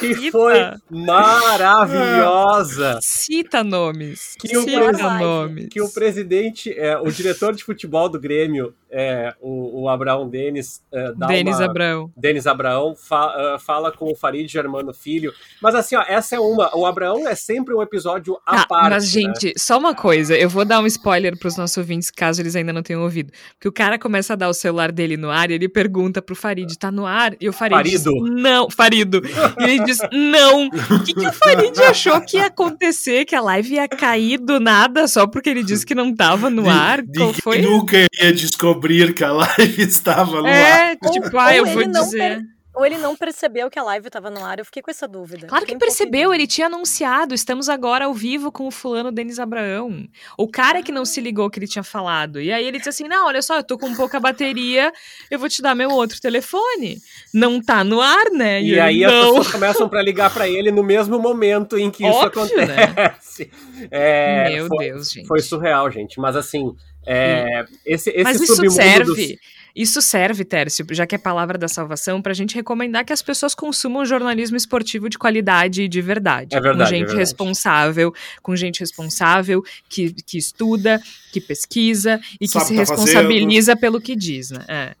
[0.00, 0.58] que foi
[0.90, 2.98] maravilhosa.
[3.02, 4.34] Cita nomes.
[4.38, 5.68] Que Cita o, nomes.
[5.70, 10.80] Que o presidente, é, o diretor de futebol do Grêmio, é, o, o Abraão Denis,
[10.92, 12.12] é, Denis uma, Abraão.
[12.16, 15.32] Denis Abraão fa, uh, fala com o Farid Germano Filho.
[15.60, 16.70] Mas assim, ó, essa é uma.
[16.76, 18.90] O Abraão é sempre um episódio à ah, parte.
[18.90, 19.10] Mas, né?
[19.10, 22.54] gente, só uma coisa, eu vou dar um spoiler para os nossos ouvintes, caso eles
[22.54, 23.32] ainda não tenham ouvido.
[23.60, 26.36] Que o cara começa a dar o celular dele no ar e ele pergunta pro
[26.36, 27.34] Farid, tá no ar?
[27.40, 28.12] E o Farid Farido.
[28.12, 29.22] diz, não, Farido.
[29.58, 30.68] E ele diz, não.
[30.68, 33.24] O que, que o Farid achou que ia acontecer?
[33.24, 36.70] Que a live ia cair do nada só porque ele disse que não tava no
[36.70, 37.02] ar?
[37.16, 37.60] Qual foi?
[37.60, 38.83] nunca ia descobrir
[39.14, 40.92] que a live estava no é, ar.
[40.92, 42.44] É, tipo, ah, eu vou dizer...
[42.74, 45.46] Ou ele não percebeu que a live estava no ar, eu fiquei com essa dúvida.
[45.46, 50.08] Claro que percebeu, ele tinha anunciado, estamos agora ao vivo com o fulano Denis Abraão.
[50.36, 52.40] O cara que não se ligou que ele tinha falado.
[52.40, 54.92] E aí ele disse assim, não, olha só, eu tô com pouca bateria,
[55.30, 56.98] eu vou te dar meu outro telefone.
[57.32, 58.60] Não tá no ar, né?
[58.60, 59.08] E, e aí não.
[59.08, 62.64] as pessoas começam para ligar para ele no mesmo momento em que Óbvio, isso né?
[62.64, 63.44] acontece.
[63.44, 63.74] Né?
[63.90, 65.26] É, meu foi, Deus, gente.
[65.26, 66.18] Foi surreal, gente.
[66.20, 66.74] Mas assim,
[67.06, 69.04] é, esse, esse Mas isso serve...
[69.04, 73.12] Dos isso serve, Tércio, já que é palavra da salvação, para a gente recomendar que
[73.12, 76.54] as pessoas consumam jornalismo esportivo de qualidade e de verdade.
[76.54, 76.90] É verdade.
[76.90, 81.02] Com gente é responsável, com gente responsável, que, que estuda,
[81.32, 83.80] que pesquisa e Sabe que se tá responsabiliza fazendo.
[83.80, 84.64] pelo que diz, né?
[84.68, 84.94] É.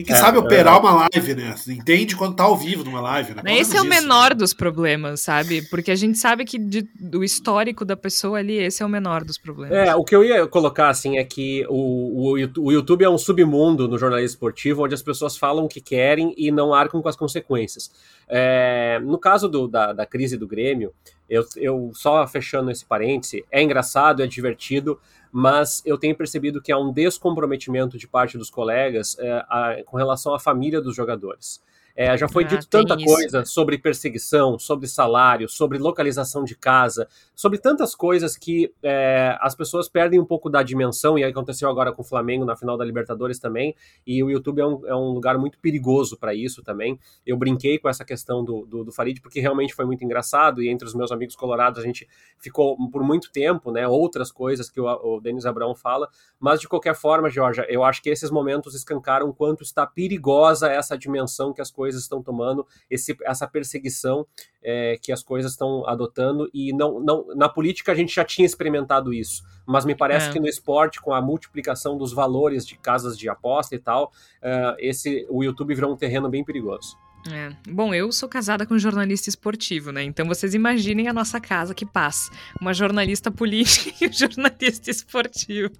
[0.00, 1.54] E que é, sabe operar é uma live, né?
[1.68, 3.42] Entende quando tá ao vivo numa live, né?
[3.58, 5.60] Esse é o menor dos problemas, sabe?
[5.68, 9.24] Porque a gente sabe que de, do histórico da pessoa ali, esse é o menor
[9.24, 9.76] dos problemas.
[9.76, 13.18] É, o que eu ia colocar, assim, é que o, o, o YouTube é um
[13.18, 17.08] submundo no jornalismo esportivo, onde as pessoas falam o que querem e não arcam com
[17.08, 17.90] as consequências.
[18.26, 20.94] É, no caso do, da, da crise do Grêmio,
[21.28, 24.98] eu, eu só fechando esse parêntese, é engraçado, é divertido,
[25.32, 29.96] mas eu tenho percebido que há um descomprometimento de parte dos colegas é, a, com
[29.96, 31.62] relação à família dos jogadores.
[31.96, 33.04] É, já foi ah, dito tanta isso.
[33.04, 39.54] coisa sobre perseguição, sobre salário, sobre localização de casa, sobre tantas coisas que é, as
[39.54, 42.84] pessoas perdem um pouco da dimensão, e aconteceu agora com o Flamengo na final da
[42.84, 43.74] Libertadores também,
[44.06, 46.98] e o YouTube é um, é um lugar muito perigoso para isso também.
[47.26, 50.68] Eu brinquei com essa questão do, do, do, Farid, porque realmente foi muito engraçado, e
[50.68, 54.80] entre os meus amigos colorados a gente ficou por muito tempo, né, outras coisas que
[54.80, 58.74] o, o Denis Abrão fala, mas de qualquer forma, Georgia, eu acho que esses momentos
[58.74, 64.26] escancaram o quanto está perigosa essa dimensão que as coisas estão tomando, esse, essa perseguição
[64.62, 68.46] é, que as coisas estão adotando, e não, não, na política a gente já tinha
[68.46, 70.32] experimentado isso, mas me parece é.
[70.32, 74.12] que no esporte, com a multiplicação dos valores de casas de aposta e tal,
[74.42, 76.96] uh, esse, o YouTube virou um terreno bem perigoso.
[77.28, 77.52] É.
[77.68, 80.02] Bom, eu sou casada com um jornalista esportivo, né?
[80.02, 82.30] Então vocês imaginem a nossa casa que passa.
[82.60, 85.72] Uma jornalista política e um jornalista esportivo.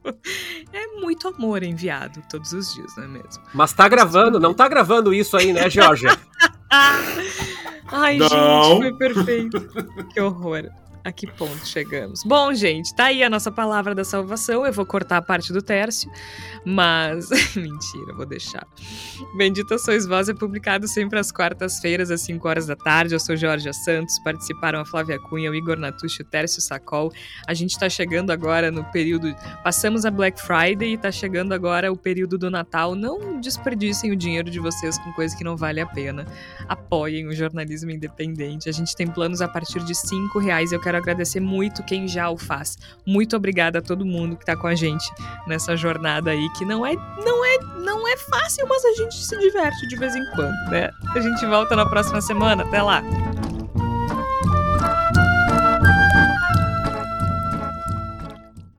[0.73, 3.43] É muito amor enviado todos os dias, não é mesmo?
[3.55, 6.11] Mas tá gravando, não tá gravando isso aí, né, Georgia?
[7.93, 8.29] Ai, não.
[8.29, 9.61] gente, foi perfeito.
[10.13, 10.71] Que horror
[11.05, 12.23] a que ponto chegamos.
[12.25, 14.67] Bom, gente, tá aí a nossa palavra da salvação.
[14.67, 16.11] Eu vou cortar a parte do Tércio,
[16.65, 17.29] mas.
[17.57, 18.67] Mentira, vou deixar.
[19.37, 23.15] Bendita Sois Vós é publicado sempre às quartas-feiras, às 5 horas da tarde.
[23.15, 27.13] Eu sou Jorge Santos, participaram a Flávia Cunha, o Igor Natucci, o Tércio Sacol.
[27.47, 29.35] A gente tá chegando agora no período.
[29.63, 32.95] Passamos a Black Friday e tá chegando agora o período do Natal.
[32.95, 36.27] Não desperdicem o dinheiro de vocês com coisa que não vale a pena.
[36.69, 38.69] Apoiem o jornalismo independente.
[38.69, 40.73] A gente tem planos a partir de 5 reais.
[40.73, 42.77] Eu quero quero agradecer muito quem já o faz.
[43.07, 45.05] Muito obrigada a todo mundo que está com a gente
[45.47, 49.39] nessa jornada aí, que não é, não é, não é fácil, mas a gente se
[49.39, 50.91] diverte de vez em quando, né?
[51.15, 52.65] A gente volta na próxima semana.
[52.65, 53.03] Até lá!